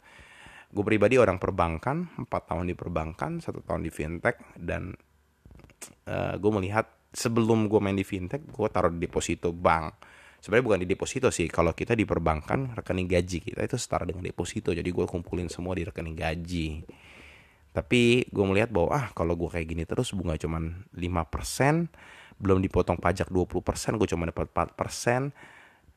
gue 0.74 0.82
pribadi 0.82 1.14
orang 1.22 1.38
perbankan 1.38 2.10
empat 2.18 2.50
tahun 2.50 2.66
di 2.66 2.74
perbankan 2.74 3.38
satu 3.38 3.62
tahun 3.62 3.86
di 3.86 3.90
fintech 3.94 4.42
dan 4.58 4.90
uh, 6.10 6.34
gue 6.34 6.50
melihat 6.50 6.90
sebelum 7.14 7.70
gue 7.70 7.78
main 7.78 7.94
di 7.94 8.02
fintech 8.02 8.42
gue 8.42 8.68
taruh 8.68 8.90
di 8.90 9.06
deposito 9.06 9.54
bank. 9.54 10.12
Sebenarnya 10.42 10.64
bukan 10.66 10.80
di 10.84 10.88
deposito 10.90 11.32
sih 11.32 11.48
kalau 11.48 11.72
kita 11.72 11.96
di 11.96 12.04
perbankan 12.04 12.76
rekening 12.76 13.08
gaji 13.08 13.38
kita 13.40 13.64
itu 13.64 13.80
setara 13.80 14.04
dengan 14.04 14.26
deposito. 14.26 14.74
Jadi 14.74 14.90
gue 14.90 15.06
kumpulin 15.08 15.48
semua 15.48 15.72
di 15.72 15.86
rekening 15.86 16.18
gaji. 16.18 16.68
Tapi 17.72 18.28
gue 18.28 18.44
melihat 18.44 18.68
bahwa 18.68 18.90
ah 18.92 19.06
kalau 19.16 19.38
gue 19.38 19.48
kayak 19.48 19.66
gini 19.66 19.82
terus 19.88 20.12
bunga 20.12 20.36
cuman 20.36 20.84
5% 20.92 22.38
belum 22.38 22.58
dipotong 22.60 22.98
pajak 22.98 23.30
20% 23.30 23.96
gue 23.96 24.08
cuma 24.10 24.26
dapat 24.28 24.50
4% 24.52 25.32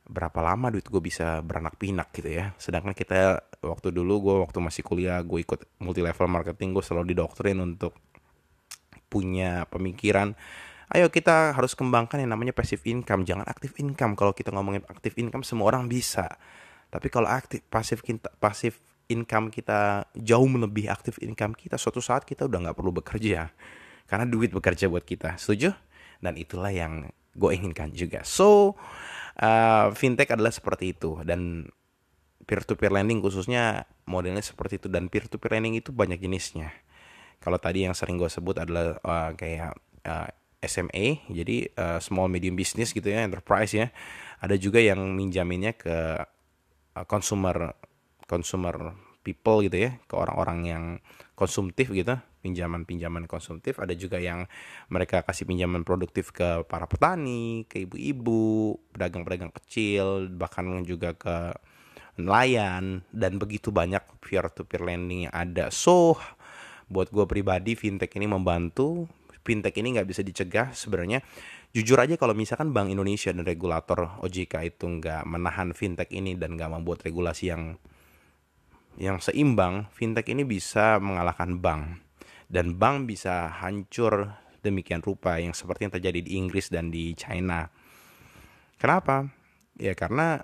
berapa 0.07 0.39
lama 0.39 0.71
duit 0.71 0.87
gue 0.87 1.01
bisa 1.03 1.43
beranak 1.43 1.75
pinak 1.75 2.15
gitu 2.15 2.31
ya. 2.31 2.55
Sedangkan 2.55 2.95
kita 2.95 3.43
waktu 3.59 3.91
dulu 3.91 4.13
gue 4.23 4.35
waktu 4.47 4.57
masih 4.63 4.81
kuliah 4.85 5.19
gue 5.27 5.43
ikut 5.43 5.67
multi 5.83 5.99
level 5.99 6.29
marketing 6.31 6.71
gue 6.71 6.83
selalu 6.85 7.11
didoktrin 7.11 7.59
untuk 7.59 7.97
punya 9.11 9.67
pemikiran 9.67 10.35
ayo 10.87 11.11
kita 11.11 11.51
harus 11.51 11.75
kembangkan 11.75 12.23
yang 12.23 12.31
namanya 12.31 12.55
passive 12.55 12.83
income. 12.87 13.27
Jangan 13.27 13.43
aktif 13.47 13.75
income. 13.75 14.15
Kalau 14.15 14.31
kita 14.31 14.55
ngomongin 14.55 14.87
aktif 14.87 15.19
income 15.19 15.43
semua 15.43 15.67
orang 15.67 15.91
bisa. 15.91 16.39
Tapi 16.87 17.11
kalau 17.11 17.27
aktif 17.27 17.59
pasif 17.67 17.99
kita 17.99 18.31
pasif 18.39 18.79
income 19.11 19.51
kita 19.51 20.07
jauh 20.15 20.47
melebihi 20.47 20.87
aktif 20.91 21.19
income 21.23 21.55
kita 21.55 21.75
suatu 21.79 21.99
saat 21.99 22.23
kita 22.23 22.47
udah 22.47 22.71
nggak 22.71 22.77
perlu 22.79 22.95
bekerja. 22.95 23.51
Karena 24.07 24.23
duit 24.23 24.55
bekerja 24.55 24.87
buat 24.87 25.03
kita. 25.03 25.35
Setuju? 25.35 25.75
Dan 26.23 26.39
itulah 26.39 26.71
yang 26.71 27.11
gue 27.35 27.51
inginkan 27.51 27.91
juga. 27.91 28.23
So 28.23 28.79
uh, 29.43 29.91
fintech 29.91 30.31
adalah 30.31 30.55
seperti 30.55 30.95
itu. 30.95 31.19
Dan 31.27 31.67
peer 32.47 32.63
to 32.63 32.79
peer 32.79 32.95
lending 32.95 33.19
khususnya 33.19 33.83
modelnya 34.07 34.39
seperti 34.39 34.79
itu. 34.79 34.87
Dan 34.87 35.11
peer 35.11 35.27
to 35.27 35.35
peer 35.35 35.59
lending 35.59 35.75
itu 35.75 35.91
banyak 35.91 36.23
jenisnya. 36.23 36.71
Kalau 37.43 37.59
tadi 37.59 37.83
yang 37.83 37.93
sering 37.93 38.15
gue 38.15 38.31
sebut 38.31 38.63
adalah 38.63 38.95
uh, 39.03 39.35
kayak 39.35 39.75
uh, 40.07 40.31
SMA, 40.67 41.25
jadi 41.31 41.71
uh, 41.73 41.99
small 42.03 42.29
medium 42.29 42.53
business 42.53 42.93
gitu 42.93 43.07
ya, 43.09 43.23
enterprise 43.23 43.73
ya. 43.73 43.89
Ada 44.43 44.59
juga 44.59 44.77
yang 44.83 44.99
minjaminnya 45.17 45.73
ke 45.73 46.21
uh, 46.93 47.05
consumer 47.09 47.73
consumer 48.27 48.93
people 49.23 49.63
gitu 49.63 49.87
ya, 49.87 49.91
ke 50.05 50.13
orang-orang 50.13 50.59
yang 50.67 50.83
konsumtif 51.33 51.89
gitu 51.89 52.19
pinjaman-pinjaman 52.47 53.27
konsumtif 53.27 53.75
ada 53.83 53.91
juga 53.91 54.21
yang 54.23 54.47
mereka 54.87 55.19
kasih 55.27 55.43
pinjaman 55.43 55.83
produktif 55.83 56.31
ke 56.31 56.63
para 56.63 56.87
petani 56.87 57.67
ke 57.67 57.83
ibu-ibu 57.83 58.79
pedagang-pedagang 58.95 59.51
kecil 59.51 60.31
bahkan 60.31 60.63
juga 60.87 61.11
ke 61.11 61.51
nelayan 62.17 63.03
dan 63.11 63.35
begitu 63.35 63.69
banyak 63.69 64.01
peer 64.23 64.47
to 64.49 64.63
peer 64.63 64.81
lending 64.81 65.27
yang 65.27 65.35
ada 65.35 65.69
so 65.69 66.15
buat 66.87 67.11
gue 67.11 67.27
pribadi 67.27 67.75
fintech 67.75 68.15
ini 68.15 68.31
membantu 68.31 69.11
fintech 69.47 69.79
ini 69.79 69.95
nggak 69.95 70.07
bisa 70.11 70.19
dicegah 70.27 70.75
sebenarnya 70.75 71.23
jujur 71.71 71.95
aja 71.95 72.19
kalau 72.19 72.35
misalkan 72.35 72.75
Bank 72.75 72.91
Indonesia 72.91 73.31
dan 73.31 73.47
regulator 73.47 74.19
OJK 74.19 74.75
itu 74.75 74.85
nggak 74.99 75.23
menahan 75.23 75.71
fintech 75.71 76.11
ini 76.11 76.35
dan 76.35 76.59
nggak 76.59 76.67
membuat 76.67 77.07
regulasi 77.07 77.55
yang 77.55 77.79
yang 78.97 79.21
seimbang, 79.21 79.87
fintech 79.93 80.25
ini 80.33 80.41
bisa 80.41 80.97
mengalahkan 80.97 81.61
bank 81.61 82.01
dan 82.49 82.75
bank 82.75 83.05
bisa 83.05 83.45
hancur 83.61 84.33
demikian 84.65 85.05
rupa 85.05 85.37
yang 85.37 85.53
seperti 85.53 85.87
yang 85.87 85.93
terjadi 85.93 86.19
di 86.25 86.31
Inggris 86.35 86.73
dan 86.73 86.89
di 86.89 87.13
China. 87.13 87.69
Kenapa? 88.81 89.29
Ya 89.77 89.93
karena 89.93 90.41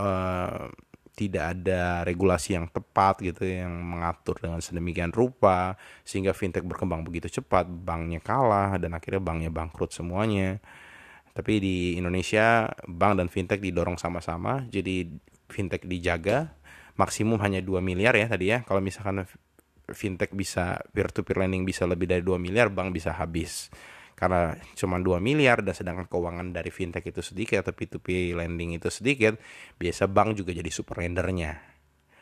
uh, 0.00 0.72
tidak 1.12 1.44
ada 1.58 2.02
regulasi 2.08 2.56
yang 2.56 2.72
tepat 2.72 3.20
gitu 3.20 3.44
yang 3.44 3.68
mengatur 3.84 4.40
dengan 4.40 4.64
sedemikian 4.64 5.12
rupa 5.12 5.76
sehingga 6.08 6.32
fintech 6.32 6.64
berkembang 6.64 7.04
begitu 7.04 7.28
cepat, 7.28 7.68
banknya 7.68 8.24
kalah 8.24 8.80
dan 8.80 8.96
akhirnya 8.96 9.20
banknya 9.20 9.50
bangkrut 9.52 9.92
semuanya. 9.92 10.56
Tapi 11.32 11.60
di 11.60 11.76
Indonesia 11.96 12.68
bank 12.88 13.20
dan 13.20 13.28
fintech 13.28 13.60
didorong 13.60 13.96
sama-sama, 13.96 14.64
jadi 14.68 15.08
fintech 15.48 15.84
dijaga 15.84 16.52
maksimum 16.96 17.40
hanya 17.40 17.60
2 17.64 17.80
miliar 17.84 18.16
ya 18.16 18.28
tadi 18.28 18.52
ya. 18.52 18.64
Kalau 18.64 18.80
misalkan 18.80 19.24
fintech 19.92 20.32
bisa 20.32 20.80
peer 20.92 21.08
to 21.12 21.24
peer 21.24 21.44
lending 21.44 21.68
bisa 21.68 21.84
lebih 21.84 22.08
dari 22.08 22.24
2 22.24 22.36
miliar, 22.40 22.72
bank 22.72 22.92
bisa 22.92 23.12
habis. 23.12 23.68
Karena 24.22 24.54
cuma 24.78 25.02
2 25.02 25.18
miliar 25.18 25.66
dan 25.66 25.74
sedangkan 25.74 26.06
keuangan 26.06 26.54
dari 26.54 26.70
fintech 26.70 27.02
itu 27.10 27.26
sedikit 27.26 27.66
atau 27.66 27.74
P2P 27.74 28.38
lending 28.38 28.78
itu 28.78 28.86
sedikit, 28.86 29.34
biasa 29.82 30.06
bank 30.06 30.38
juga 30.38 30.54
jadi 30.54 30.70
super 30.70 31.02
lendernya. 31.02 31.58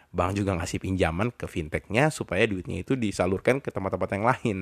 Bank 0.09 0.33
juga 0.33 0.57
ngasih 0.57 0.81
pinjaman 0.81 1.29
ke 1.29 1.45
fintechnya 1.45 2.09
supaya 2.09 2.49
duitnya 2.49 2.81
itu 2.81 2.97
disalurkan 2.97 3.61
ke 3.61 3.69
tempat-tempat 3.69 4.17
yang 4.17 4.25
lain. 4.25 4.59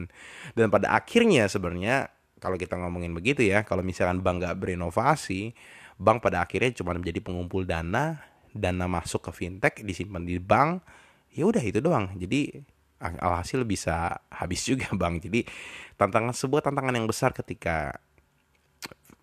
Dan 0.59 0.67
pada 0.67 0.91
akhirnya 0.99 1.47
sebenarnya 1.47 2.11
kalau 2.43 2.59
kita 2.59 2.75
ngomongin 2.75 3.15
begitu 3.15 3.47
ya, 3.47 3.63
kalau 3.63 3.87
misalkan 3.87 4.19
bank 4.19 4.43
nggak 4.43 4.59
berinovasi, 4.59 5.55
bank 5.95 6.19
pada 6.19 6.43
akhirnya 6.43 6.75
cuma 6.75 6.91
menjadi 6.99 7.23
pengumpul 7.23 7.63
dana, 7.63 8.19
dana 8.51 8.91
masuk 8.91 9.31
ke 9.31 9.47
fintech 9.47 9.87
disimpan 9.87 10.27
di 10.27 10.43
bank, 10.43 10.83
ya 11.31 11.47
udah 11.47 11.63
itu 11.63 11.79
doang. 11.79 12.19
Jadi 12.19 12.67
alhasil 12.99 13.63
bisa 13.63 14.23
habis 14.31 14.67
juga 14.67 14.91
bang 15.01 15.23
jadi 15.23 15.47
tantangan 15.99 16.35
sebuah 16.35 16.63
tantangan 16.67 16.95
yang 16.95 17.07
besar 17.11 17.35
ketika 17.35 17.99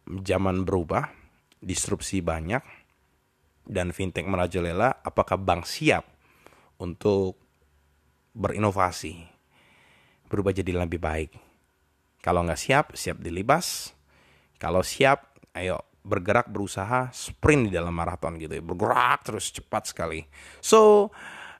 zaman 0.06 0.64
berubah, 0.68 1.10
disrupsi 1.58 2.22
banyak, 2.22 2.62
dan 3.66 3.90
fintech 3.90 4.28
merajalela, 4.30 5.02
apakah 5.02 5.42
bank 5.42 5.66
siap 5.66 6.06
untuk 6.78 7.40
berinovasi, 8.38 9.26
berubah 10.30 10.54
jadi 10.54 10.78
lebih 10.86 11.02
baik? 11.02 11.32
Kalau 12.22 12.46
nggak 12.46 12.62
siap, 12.62 12.86
siap 12.94 13.18
dilibas. 13.22 13.94
Kalau 14.62 14.82
siap, 14.86 15.42
ayo 15.58 15.82
bergerak 16.06 16.54
berusaha 16.54 17.10
sprint 17.10 17.70
di 17.70 17.72
dalam 17.74 17.90
maraton 17.90 18.38
gitu 18.38 18.54
ya 18.54 18.62
bergerak 18.62 19.26
terus 19.26 19.50
cepat 19.50 19.90
sekali 19.90 20.22
so 20.62 21.10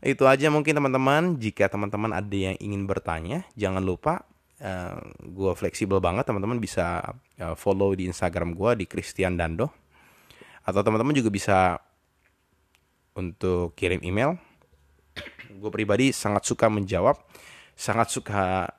itu 0.04 0.24
aja 0.28 0.48
mungkin 0.52 0.76
teman-teman. 0.76 1.40
Jika 1.40 1.72
teman-teman 1.72 2.12
ada 2.12 2.36
yang 2.36 2.56
ingin 2.60 2.84
bertanya 2.90 3.48
jangan 3.56 3.84
lupa 3.84 4.28
uh, 4.60 4.66
eh, 4.66 4.96
gue 5.24 5.52
fleksibel 5.56 6.02
banget. 6.04 6.28
Teman-teman 6.28 6.60
bisa 6.60 7.02
uh, 7.40 7.56
follow 7.56 7.96
di 7.96 8.10
Instagram 8.10 8.56
gue 8.56 8.84
di 8.84 8.86
Christian 8.90 9.40
Dando. 9.40 9.72
Atau 10.66 10.82
teman-teman 10.82 11.14
juga 11.14 11.30
bisa 11.30 11.80
untuk 13.16 13.78
kirim 13.78 14.02
email. 14.04 14.36
Gue 15.56 15.72
pribadi 15.72 16.12
sangat 16.12 16.44
suka 16.44 16.68
menjawab 16.68 17.16
sangat 17.76 18.08
suka 18.08 18.72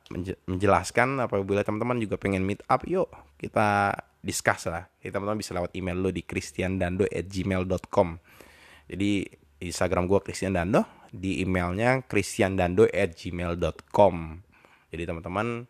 menjelaskan. 0.49 1.21
Apabila 1.25 1.61
teman-teman 1.61 2.01
juga 2.01 2.17
pengen 2.17 2.45
meet 2.45 2.65
up 2.67 2.85
yuk 2.89 3.13
kita 3.37 3.93
discuss 4.25 4.67
lah. 4.67 4.89
Ya, 5.05 5.13
teman-teman 5.13 5.39
bisa 5.39 5.53
lewat 5.53 5.77
email 5.77 6.01
lo 6.01 6.09
di 6.09 6.25
christiandando@gmail.com 6.25 8.09
jadi 8.87 9.27
Instagram 9.63 10.07
gue 10.07 10.19
Christian 10.23 10.55
Dando 10.55 10.87
di 11.17 11.41
emailnya 11.41 12.05
christiandando@gmail.com 12.05 14.15
jadi 14.93 15.03
teman-teman 15.09 15.65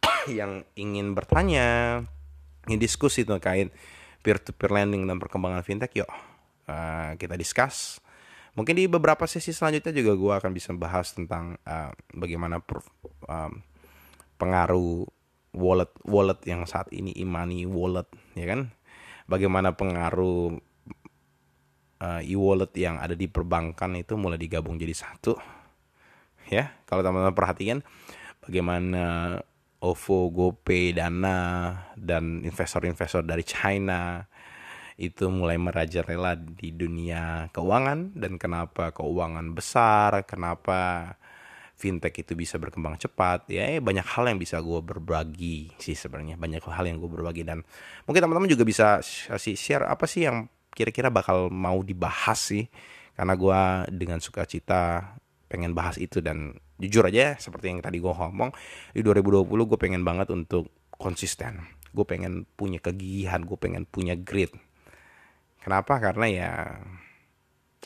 yang 0.38 0.62
ingin 0.78 1.12
bertanya 1.12 2.00
ingin 2.64 2.80
diskusi 2.80 3.28
terkait 3.28 3.68
peer 4.24 4.40
to 4.40 4.56
peer 4.56 4.72
lending 4.72 5.04
dan 5.04 5.20
perkembangan 5.20 5.60
fintech 5.60 5.92
yuk 5.92 6.08
uh, 6.68 7.12
kita 7.20 7.36
discuss. 7.36 8.00
Mungkin 8.54 8.78
di 8.78 8.86
beberapa 8.86 9.26
sesi 9.26 9.50
selanjutnya 9.50 9.90
juga 9.90 10.12
gue 10.14 10.32
akan 10.38 10.50
bisa 10.54 10.70
bahas 10.72 11.10
tentang 11.10 11.58
uh, 11.66 11.90
bagaimana 12.14 12.62
per, 12.62 12.86
um, 13.26 13.52
pengaruh 14.38 15.02
wallet 15.54 15.90
wallet 16.06 16.38
yang 16.46 16.62
saat 16.66 16.90
ini 16.94 17.10
imani 17.18 17.66
wallet 17.66 18.06
ya 18.38 18.46
kan? 18.46 18.70
Bagaimana 19.26 19.74
pengaruh 19.74 20.54
uh, 22.04 22.20
e-wallet 22.20 22.72
yang 22.76 23.00
ada 23.00 23.16
di 23.16 23.24
perbankan 23.24 23.96
itu 23.96 24.20
mulai 24.20 24.36
digabung 24.36 24.76
jadi 24.76 24.92
satu. 24.92 25.32
Ya 26.52 26.76
kalau 26.84 27.00
teman-teman 27.00 27.32
perhatikan 27.32 27.78
bagaimana 28.44 29.40
OVO, 29.80 30.32
GoPay, 30.32 30.96
Dana 30.96 31.72
dan 31.96 32.44
investor-investor 32.44 33.24
dari 33.24 33.44
China 33.44 34.24
itu 34.94 35.26
mulai 35.26 35.58
merajalela 35.58 36.38
di 36.38 36.70
dunia 36.70 37.50
keuangan 37.50 38.14
dan 38.14 38.38
kenapa 38.38 38.94
keuangan 38.94 39.50
besar, 39.52 40.22
kenapa 40.22 41.12
fintech 41.74 42.14
itu 42.22 42.38
bisa 42.38 42.56
berkembang 42.56 42.96
cepat. 42.96 43.50
Ya 43.50 43.66
banyak 43.82 44.06
hal 44.06 44.30
yang 44.30 44.38
bisa 44.38 44.62
gue 44.62 44.80
berbagi 44.80 45.74
sih 45.82 45.98
sebenarnya. 45.98 46.38
Banyak 46.38 46.62
hal 46.64 46.86
yang 46.86 47.02
gue 47.02 47.10
berbagi 47.10 47.42
dan 47.42 47.66
mungkin 48.06 48.20
teman-teman 48.22 48.48
juga 48.48 48.64
bisa 48.64 49.02
share 49.02 49.84
apa 49.84 50.06
sih 50.06 50.24
yang 50.24 50.46
kira-kira 50.74 51.08
bakal 51.08 51.48
mau 51.48 51.80
dibahas 51.80 52.52
sih. 52.52 52.66
Karena 53.14 53.38
gue 53.38 53.60
dengan 53.94 54.18
sukacita 54.18 55.14
pengen 55.46 55.70
bahas 55.70 55.94
itu 56.02 56.18
dan 56.18 56.58
jujur 56.82 57.06
aja 57.06 57.38
seperti 57.38 57.70
yang 57.70 57.78
tadi 57.78 58.02
gue 58.02 58.10
ngomong 58.10 58.50
di 58.90 59.06
2020 59.06 59.46
gue 59.46 59.78
pengen 59.78 60.02
banget 60.02 60.34
untuk 60.34 60.66
konsisten. 60.90 61.62
Gue 61.94 62.02
pengen 62.02 62.42
punya 62.58 62.82
kegigihan 62.82 63.46
gue 63.46 63.54
pengen 63.54 63.86
punya 63.86 64.18
grit. 64.18 64.50
Kenapa? 65.62 66.02
Karena 66.02 66.26
ya 66.26 66.50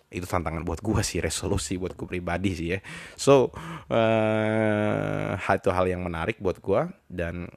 itu 0.08 0.24
tantangan 0.24 0.64
buat 0.64 0.80
gue 0.80 1.04
sih 1.04 1.20
resolusi 1.20 1.76
buat 1.76 1.92
gue 1.92 2.08
pribadi 2.08 2.56
sih 2.56 2.68
ya. 2.72 2.80
So 3.20 3.52
uh, 3.92 5.36
itu 5.36 5.68
hal 5.68 5.84
yang 5.84 6.00
menarik 6.00 6.40
buat 6.40 6.64
gue 6.64 6.88
dan 7.12 7.52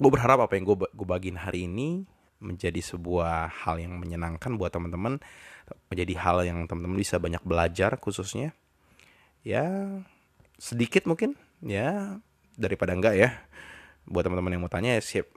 gue 0.00 0.10
berharap 0.10 0.48
apa 0.48 0.56
yang 0.56 0.64
gue 0.64 0.76
gue 0.88 1.06
bagiin 1.06 1.36
hari 1.36 1.68
ini 1.68 2.08
menjadi 2.40 2.80
sebuah 2.80 3.52
hal 3.64 3.78
yang 3.78 4.00
menyenangkan 4.00 4.56
buat 4.56 4.72
teman-teman 4.72 5.20
menjadi 5.92 6.14
hal 6.18 6.42
yang 6.42 6.64
teman-teman 6.66 6.98
bisa 6.98 7.20
banyak 7.20 7.40
belajar 7.44 8.00
khususnya 8.00 8.56
ya 9.46 9.86
sedikit 10.56 11.04
mungkin 11.04 11.36
ya 11.60 12.16
daripada 12.56 12.96
enggak 12.96 13.14
ya 13.16 13.30
buat 14.08 14.24
teman-teman 14.24 14.56
yang 14.56 14.62
mau 14.64 14.72
tanya 14.72 14.96
ya 14.96 15.02
siap 15.04 15.28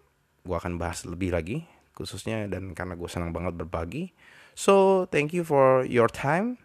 gue 0.44 0.56
akan 0.56 0.76
bahas 0.76 1.08
lebih 1.08 1.32
lagi 1.36 1.64
khususnya 1.94 2.50
dan 2.50 2.74
karena 2.74 2.98
gue 2.98 3.10
senang 3.10 3.32
banget 3.32 3.54
berbagi. 3.54 4.12
So 4.58 5.06
thank 5.10 5.32
you 5.32 5.46
for 5.46 5.86
your 5.86 6.10
time 6.10 6.58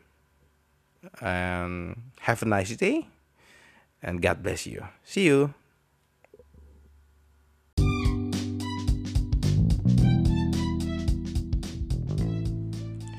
and 1.22 1.96
have 2.26 2.42
a 2.42 2.48
nice 2.48 2.74
day 2.74 3.06
and 4.02 4.24
God 4.24 4.42
bless 4.42 4.66
you. 4.66 4.88
See 5.04 5.28
you. 5.28 5.54